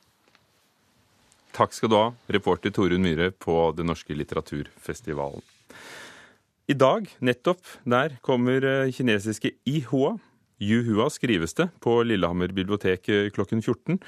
Takk 1.55 1.77
skal 1.77 1.93
du 1.93 1.97
ha, 1.99 2.09
reporter 2.33 2.73
Torunn 2.75 3.05
Myhre 3.05 3.31
på 3.31 3.55
Den 3.77 3.89
norske 3.93 4.17
litteraturfestivalen. 4.17 5.45
I 6.69 6.77
dag, 6.77 7.07
nettopp 7.25 7.63
der, 7.89 8.19
kommer 8.25 8.65
eh, 8.67 8.91
kinesiske 8.93 9.55
Ihua. 9.69 10.17
Yuhua 10.59 11.07
skrives 11.11 11.55
det 11.55 11.69
på 11.81 12.01
Lillehammer 12.03 12.53
bibliotek 12.55 13.09
eh, 13.09 13.31
klokken 13.35 13.63
14. 13.63 13.99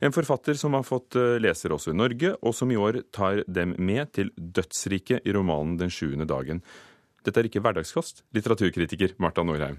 En 0.00 0.14
forfatter 0.14 0.58
som 0.58 0.74
har 0.74 0.86
fått 0.86 1.16
eh, 1.18 1.38
lesere 1.42 1.76
også 1.76 1.94
i 1.94 1.98
Norge, 1.98 2.34
og 2.42 2.54
som 2.56 2.70
i 2.70 2.78
år 2.78 3.02
tar 3.14 3.44
dem 3.46 3.76
med 3.78 4.10
til 4.16 4.32
dødsriket 4.36 5.26
i 5.26 5.34
romanen 5.36 5.78
Den 5.80 5.92
sjuende 5.94 6.26
dagen. 6.26 6.64
Dette 7.20 7.42
er 7.42 7.48
ikke 7.50 7.60
hverdagskost, 7.60 8.22
litteraturkritiker 8.32 9.12
Marta 9.20 9.42
Norheim. 9.44 9.76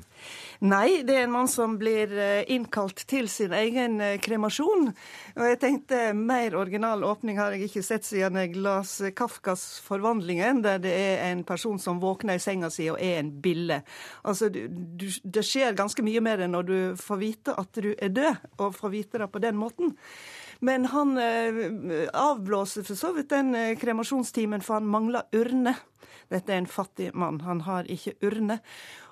Nei, 0.62 1.02
det 1.08 1.16
er 1.18 1.24
en 1.26 1.34
mann 1.34 1.48
som 1.50 1.74
blir 1.82 2.12
eh, 2.14 2.44
innkalt 2.54 3.02
til 3.10 3.26
sin 3.34 3.56
egen 3.58 3.98
eh, 4.04 4.20
kremasjon. 4.22 4.92
Og 5.34 5.42
jeg 5.50 5.58
tenkte 5.64 6.02
mer 6.18 6.54
original 6.60 7.02
åpning 7.08 7.40
har 7.42 7.56
jeg 7.56 7.66
ikke 7.66 7.84
sett 7.86 8.06
siden 8.06 8.38
jeg 8.38 8.62
las 8.62 9.00
Kafkas 9.18 9.82
'Forvandlingen', 9.82 10.62
der 10.62 10.78
det 10.84 10.94
er 10.94 11.32
en 11.32 11.44
person 11.44 11.80
som 11.82 12.02
våkner 12.02 12.38
i 12.38 12.44
senga 12.44 12.70
si 12.70 12.92
og 12.94 13.02
er 13.02 13.24
en 13.24 13.34
bille. 13.42 13.82
Altså, 14.24 14.50
du, 14.54 14.68
du, 14.70 15.10
det 15.24 15.46
skjer 15.46 15.74
ganske 15.74 16.06
mye 16.06 16.22
med 16.22 16.46
det 16.46 16.52
når 16.54 16.70
du 16.70 16.78
får 17.02 17.22
vite 17.26 17.58
at 17.58 17.74
du 17.74 17.96
er 17.98 18.14
død, 18.14 18.50
og 18.60 18.78
får 18.78 18.94
vite 18.94 19.18
det 19.18 19.32
på 19.34 19.42
den 19.42 19.58
måten. 19.58 19.96
Men 20.62 20.86
han 20.94 21.18
eh, 21.18 22.06
avblåser 22.14 22.86
for 22.86 22.94
så 22.94 23.16
vidt 23.18 23.34
den 23.34 23.56
kremasjonstimen, 23.82 24.62
for 24.62 24.78
han 24.78 24.86
mangler 24.86 25.26
urne. 25.34 25.74
Dette 26.32 26.54
er 26.54 26.62
en 26.64 26.70
fattig 26.70 27.12
mann. 27.14 27.42
Han 27.46 27.64
har 27.68 27.90
ikke 27.92 28.16
urne. 28.26 28.62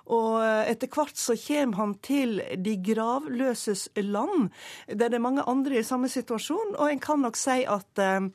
Og 0.10 0.40
eh, 0.42 0.72
etter 0.72 0.90
hvert 0.90 1.20
så 1.20 1.36
kommer 1.38 1.78
han 1.78 1.94
til 2.06 2.40
de 2.58 2.74
gravløses 2.82 3.88
land, 4.02 4.50
der 4.88 5.12
det 5.12 5.20
er 5.20 5.26
mange 5.26 5.46
andre 5.46 5.80
i 5.80 5.86
samme 5.86 6.10
situasjon. 6.10 6.74
Og 6.78 6.90
en 6.90 7.04
kan 7.04 7.22
nok 7.22 7.38
si 7.38 7.62
at 7.70 8.02
eh, 8.02 8.30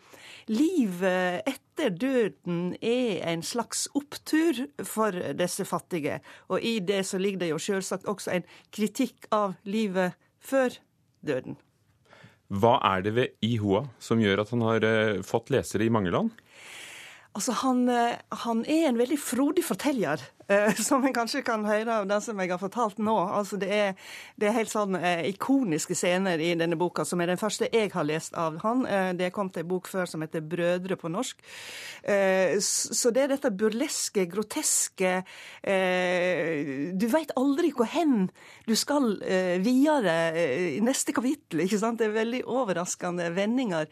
livet 0.53 1.51
etter 1.51 1.91
døden 1.91 2.77
er 2.79 3.25
en 3.33 3.43
slags 3.43 3.89
opptur 3.99 4.67
for 4.87 5.19
disse 5.35 5.67
fattige. 5.67 6.21
Og 6.49 6.63
i 6.63 6.79
det 6.79 7.03
så 7.11 7.19
ligger 7.19 7.43
det 7.43 7.53
jo 7.55 7.63
selvsagt 7.63 8.07
også 8.11 8.37
en 8.37 8.49
kritikk 8.75 9.27
av 9.35 9.59
livet 9.67 10.15
før 10.45 10.79
døden. 11.27 11.59
Hva 12.55 12.77
er 12.87 13.03
det 13.03 13.15
ved 13.17 13.35
Ihoa 13.43 13.87
som 13.99 14.21
gjør 14.23 14.45
at 14.45 14.51
han 14.55 14.63
har 14.63 14.85
eh, 14.87 15.23
fått 15.27 15.51
lesere 15.51 15.87
i 15.87 15.93
mange 15.93 16.13
land? 16.15 16.31
Altså, 17.35 17.55
han, 17.65 17.89
eh, 17.91 18.15
han, 18.45 18.63
er 18.71 18.89
en 18.89 18.99
veldig 19.01 19.19
frodig 19.19 19.65
forteller, 19.67 20.23
som 20.89 21.05
en 21.05 21.15
kanskje 21.15 21.43
kan 21.47 21.65
høre 21.67 22.01
av 22.01 22.09
det 22.09 22.21
som 22.25 22.41
jeg 22.41 22.53
har 22.53 22.61
fortalt 22.61 23.01
nå. 23.03 23.17
Altså, 23.39 23.59
det, 23.61 23.71
er, 23.73 23.95
det 24.41 24.49
er 24.49 24.57
helt 24.59 24.73
sånn 24.73 24.99
eh, 24.99 25.25
ikoniske 25.33 25.97
scener 25.99 26.41
i 26.43 26.53
denne 26.59 26.79
boka, 26.81 27.07
som 27.09 27.23
er 27.23 27.33
den 27.33 27.41
første 27.41 27.71
jeg 27.73 27.93
har 27.95 28.07
lest 28.09 28.37
av 28.39 28.59
han. 28.65 28.85
Eh, 28.87 29.11
det 29.19 29.33
kom 29.35 29.51
til 29.53 29.65
en 29.65 29.71
bok 29.75 29.91
før 29.91 30.11
som 30.11 30.25
heter 30.25 30.45
'Brødre' 30.45 30.99
på 31.01 31.13
norsk. 31.13 31.41
Eh, 32.03 32.59
så 32.61 33.13
det 33.15 33.25
er 33.25 33.35
dette 33.35 33.53
burleske, 33.55 34.27
groteske 34.29 35.15
eh, 35.63 36.93
Du 36.93 37.07
veit 37.09 37.33
aldri 37.37 37.71
hvor 37.75 37.89
hen 37.89 38.29
du 38.69 38.75
skal 38.77 39.17
videre 39.61 40.15
i 40.77 40.81
neste 40.85 41.13
kapittel. 41.13 41.65
ikke 41.65 41.79
sant? 41.81 41.99
Det 41.99 42.09
er 42.09 42.17
veldig 42.17 42.43
overraskende 42.49 43.31
vendinger. 43.37 43.89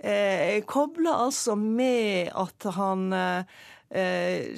Eh, 0.00 0.62
Kobla 0.66 1.18
altså 1.26 1.54
med 1.58 2.30
at 2.34 2.66
han 2.76 3.12
eh, 3.12 3.62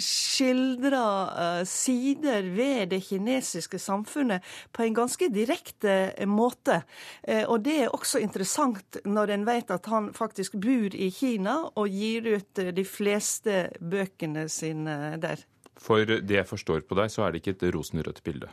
skildrer 0.00 1.60
eh, 1.60 1.64
sider 1.68 2.46
ved 2.56 2.92
det 2.94 3.02
kinesiske 3.04 3.78
samfunnet 3.78 4.44
på 4.72 4.86
en 4.86 4.94
ganske 4.96 5.28
direkte 5.32 6.14
måte. 6.26 6.82
Eh, 7.22 7.44
og 7.44 7.60
det 7.66 7.76
er 7.82 7.92
også 7.94 8.22
interessant 8.22 9.00
når 9.04 9.34
en 9.34 9.46
vet 9.48 9.74
at 9.74 9.90
han 9.92 10.12
faktisk 10.16 10.56
bor 10.62 10.94
i 10.94 11.10
Kina 11.10 11.58
og 11.74 11.92
gir 11.92 12.30
ut 12.38 12.64
de 12.76 12.86
fleste 12.86 13.66
bøkene 13.80 14.48
sine 14.52 15.16
der. 15.20 15.44
For 15.76 16.08
det 16.08 16.38
jeg 16.38 16.48
forstår 16.48 16.84
på 16.88 16.96
deg, 16.96 17.10
så 17.12 17.26
er 17.26 17.34
det 17.34 17.42
ikke 17.42 17.52
et 17.54 17.64
rosenrødt 17.74 18.22
bilde? 18.24 18.48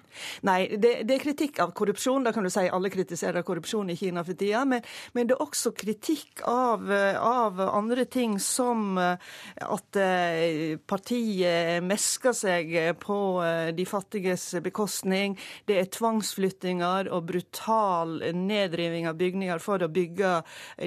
Nei, 0.46 0.68
det, 0.76 0.92
det, 1.08 1.16
er 1.16 1.24
kritikk 1.24 1.62
av 1.64 1.72
korrupsjon. 1.76 2.26
Da 2.26 2.34
kan 2.36 2.44
du 2.44 2.52
si 2.52 2.66
alle 2.68 2.92
kritiserer 2.92 3.46
korrupsjon 3.48 3.94
i 3.94 3.98
Kina 3.98 4.26
for 4.28 4.38
tida. 4.38 4.64
Men, 4.68 4.84
men 5.16 5.30
det 5.30 5.38
er 5.38 5.46
også 5.46 5.72
kritikk 5.78 6.44
av, 6.50 6.84
av, 6.92 7.62
andre 7.64 8.06
ting, 8.12 8.36
som 8.44 9.00
eh, 9.00 9.32
at 9.64 10.00
eh, 10.00 10.76
partiet 10.90 11.86
mesker 11.88 12.36
seg 12.36 12.76
på 13.02 13.20
eh, 13.46 13.72
de 13.78 13.88
fattiges 13.88 14.50
bekostning. 14.66 15.38
Det 15.70 15.80
er 15.80 15.90
tvangsflyttinger 15.96 17.08
og 17.14 17.30
brutal 17.32 18.20
nedriving 18.36 19.08
av 19.10 19.18
bygninger 19.22 19.64
for 19.64 19.82
å 19.82 19.92
bygge 19.94 20.36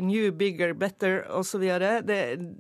new, 0.05 0.29
bigger, 0.37 0.77
better 0.77 1.23
osv. 1.33 1.65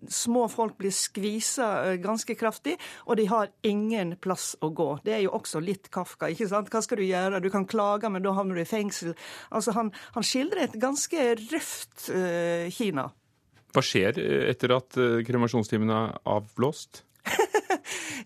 Små 0.08 0.48
folk 0.50 0.80
blir 0.80 0.94
skvisa 0.94 1.68
ganske 2.00 2.38
kraftig, 2.38 2.78
og 3.04 3.20
de 3.20 3.28
har 3.28 3.52
ingen 3.66 4.14
plass 4.22 4.54
å 4.64 4.70
gå. 4.74 4.88
Det 5.06 5.16
er 5.16 5.24
jo 5.26 5.34
også 5.36 5.62
litt 5.64 5.90
Kafka. 5.92 6.30
ikke 6.32 6.48
sant? 6.50 6.70
Hva 6.72 6.82
skal 6.84 7.00
du 7.00 7.06
gjøre? 7.06 7.42
Du 7.42 7.50
kan 7.52 7.66
klage, 7.68 8.10
men 8.12 8.24
da 8.24 8.34
havner 8.36 8.58
du 8.58 8.62
i 8.64 8.68
fengsel. 8.68 9.14
Altså, 9.50 9.74
Han, 9.76 9.92
han 10.16 10.26
skildrer 10.26 10.66
et 10.66 10.78
ganske 10.80 11.28
røft 11.46 12.08
uh, 12.10 12.68
Kina. 12.74 13.10
Hva 13.74 13.82
skjer 13.84 14.16
etter 14.48 14.72
at 14.72 14.94
kremasjonstimene 14.96 15.24
kremasjonstimen 15.28 15.90
er 15.92 16.14
avblåst? 16.32 17.05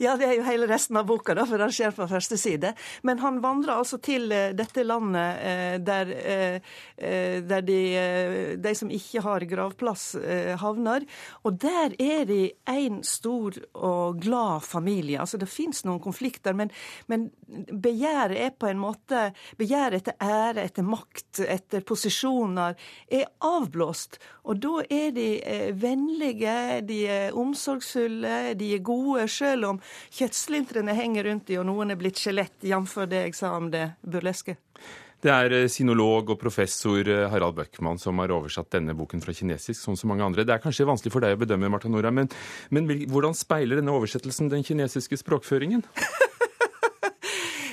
Ja, 0.04 0.14
det 0.16 0.30
er 0.30 0.38
jo 0.38 0.44
hele 0.46 0.64
resten 0.64 0.96
av 0.96 1.04
boka, 1.10 1.34
da, 1.36 1.44
for 1.44 1.60
det 1.60 1.74
skjer 1.76 1.92
på 1.92 2.06
første 2.08 2.38
side. 2.40 2.72
Men 3.04 3.20
han 3.20 3.40
vandrer 3.44 3.76
altså 3.76 3.98
til 4.00 4.30
eh, 4.32 4.54
dette 4.56 4.80
landet 4.86 5.42
eh, 5.44 5.74
der, 5.84 6.12
eh, 6.16 6.70
der 7.44 7.66
de, 7.66 7.80
de, 8.56 8.72
som 8.76 8.88
ikke 8.92 9.20
har 9.26 9.44
gravplass, 9.50 10.14
havner. 10.60 11.04
Og 11.44 11.58
der 11.60 11.92
er 12.00 12.24
de 12.28 12.40
en 12.70 13.02
stor 13.04 13.58
og 13.76 14.22
glad 14.24 14.64
familie. 14.64 15.20
Altså, 15.20 15.36
det 15.40 15.50
fins 15.52 15.84
noen 15.84 16.00
konflikter, 16.00 16.56
men, 16.56 16.72
men 17.10 17.28
begjæret 17.70 18.40
er 18.40 18.56
på 18.56 18.70
en 18.70 18.80
måte 18.80 19.30
Begjæret 19.58 20.00
etter 20.00 20.22
ære, 20.22 20.64
etter 20.64 20.84
makt, 20.86 21.40
etter 21.42 21.82
posisjoner 21.86 22.76
er 23.12 23.26
avblåst. 23.44 24.16
Og 24.48 24.60
da 24.62 24.84
er 24.86 25.10
de 25.14 25.26
vennlige, 25.76 26.54
de 26.86 27.00
er 27.10 27.36
omsorgsfulle, 27.36 28.54
de 28.58 28.70
er 28.76 28.84
gode, 28.86 29.26
selv 29.30 29.68
om 29.72 29.80
kjøttslintrene 30.16 30.94
henger 30.96 31.28
rundt 31.30 31.52
i, 31.52 31.58
og 31.60 31.68
noen 31.68 31.94
er 31.94 32.00
blitt 32.00 32.20
skjelett, 32.20 32.58
jf. 32.62 32.96
det 33.10 33.24
jeg 33.28 33.38
sa 33.38 33.54
om 33.58 33.70
det 33.72 33.86
burleske. 34.02 34.56
Det 35.20 35.28
er 35.28 35.52
eh, 35.52 35.66
sinolog 35.68 36.32
og 36.32 36.38
professor 36.40 37.04
eh, 37.04 37.26
Harald 37.28 37.58
Bøckmann 37.58 38.00
som 38.00 38.20
har 38.22 38.32
oversatt 38.32 38.70
denne 38.72 38.94
boken 38.96 39.20
fra 39.20 39.34
kinesisk, 39.36 39.76
som 39.82 39.98
så 39.98 40.08
mange 40.08 40.24
andre. 40.24 40.46
Det 40.48 40.54
er 40.54 40.62
kanskje 40.62 40.88
vanskelig 40.88 41.12
for 41.12 41.24
deg 41.24 41.36
å 41.36 41.40
bedømme, 41.42 41.68
Marta 41.72 41.90
Nora, 41.92 42.12
men, 42.14 42.30
men 42.72 42.88
hvordan 43.10 43.36
speiler 43.36 43.80
denne 43.80 43.92
oversettelsen 43.92 44.48
den 44.52 44.64
kinesiske 44.66 45.20
språkføringen? 45.20 45.84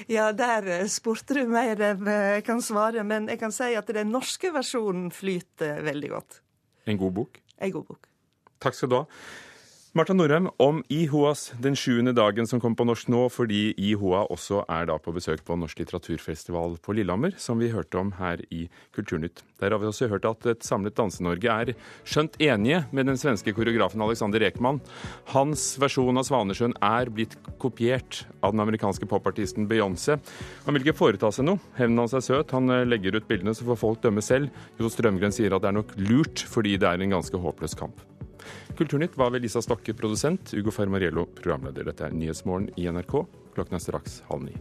Ja, 0.08 0.30
der 0.32 0.64
eh, 0.72 0.86
spurte 0.88 1.36
du 1.36 1.50
mer 1.52 1.82
enn 1.84 2.06
jeg 2.08 2.44
kan 2.48 2.62
svare, 2.64 3.02
men 3.04 3.26
jeg 3.28 3.42
kan 3.42 3.52
si 3.52 3.74
at 3.76 3.90
den 3.92 4.14
norske 4.14 4.54
versjonen 4.56 5.10
flyter 5.12 5.82
veldig 5.84 6.12
godt. 6.14 6.38
En 6.88 7.00
god 7.02 7.12
bok? 7.18 7.42
En 7.60 7.74
god 7.74 7.90
bok. 7.90 8.08
Takk 8.64 8.78
skal 8.78 8.94
du 8.94 8.96
ha. 9.02 9.04
Marta 9.98 10.14
Norheim 10.14 10.46
om 10.62 10.84
IHOAs 10.94 11.54
Den 11.58 11.74
sjuende 11.74 12.12
dagen 12.14 12.46
som 12.46 12.60
kommer 12.62 12.78
på 12.78 12.86
norsk 12.86 13.08
nå, 13.10 13.24
fordi 13.34 13.72
IHOA 13.82 14.28
også 14.30 14.60
er 14.70 14.86
da 14.92 14.98
på 15.02 15.10
besøk 15.16 15.40
på 15.48 15.56
Norsk 15.58 15.80
litteraturfestival 15.82 16.76
på 16.86 16.94
Lillehammer, 16.94 17.34
som 17.42 17.58
vi 17.58 17.72
hørte 17.74 17.98
om 17.98 18.12
her 18.20 18.44
i 18.54 18.68
Kulturnytt. 18.94 19.42
Der 19.58 19.74
har 19.74 19.82
vi 19.82 19.88
også 19.90 20.10
hørt 20.12 20.28
at 20.30 20.46
et 20.52 20.68
samlet 20.68 20.94
Danse-Norge 21.00 21.50
er 21.50 21.72
skjønt 22.06 22.38
enige 22.38 22.84
med 22.92 23.10
den 23.10 23.18
svenske 23.18 23.56
koreografen 23.58 24.04
Alexander 24.06 24.46
Ekman. 24.46 24.84
Hans 25.32 25.64
versjon 25.82 26.22
av 26.22 26.28
Svanesjøen 26.28 26.76
er 26.78 27.10
blitt 27.10 27.34
kopiert 27.58 28.28
av 28.44 28.54
den 28.54 28.62
amerikanske 28.68 29.10
popartisten 29.10 29.66
Beyoncé. 29.72 30.20
Han 30.68 30.78
vil 30.78 30.86
ikke 30.86 31.00
foreta 31.00 31.32
seg 31.34 31.48
noe. 31.50 31.64
Hevnen 31.80 32.04
hans 32.04 32.14
er 32.14 32.22
søt. 32.28 32.54
Han 32.54 32.70
legger 32.86 33.18
ut 33.18 33.26
bildene, 33.32 33.58
så 33.58 33.66
får 33.72 33.82
folk 33.82 34.06
dømme 34.06 34.22
selv. 34.22 34.54
Jo 34.78 34.94
Strømgren 34.94 35.34
sier 35.34 35.58
at 35.58 35.66
det 35.66 35.74
er 35.74 35.80
nok 35.80 35.98
lurt, 36.04 36.46
fordi 36.46 36.78
det 36.78 36.92
er 36.92 37.02
en 37.02 37.18
ganske 37.18 37.42
håpløs 37.48 37.74
kamp. 37.82 38.06
Kulturnytt 38.78 39.18
var 39.18 39.34
ved 39.34 39.46
Lisa 39.46 39.62
Stokke 39.62 39.96
produsent, 39.98 40.54
Ugo 40.58 40.72
Fermariello 40.72 41.28
programleder. 41.40 41.88
Dette 41.90 42.08
er 42.08 42.18
Nyhetsmorgen 42.18 42.72
i 42.78 42.90
NRK. 42.92 43.22
Klokken 43.58 43.80
er 43.80 43.84
straks 43.84 44.22
halv 44.30 44.48
ni. 44.50 44.58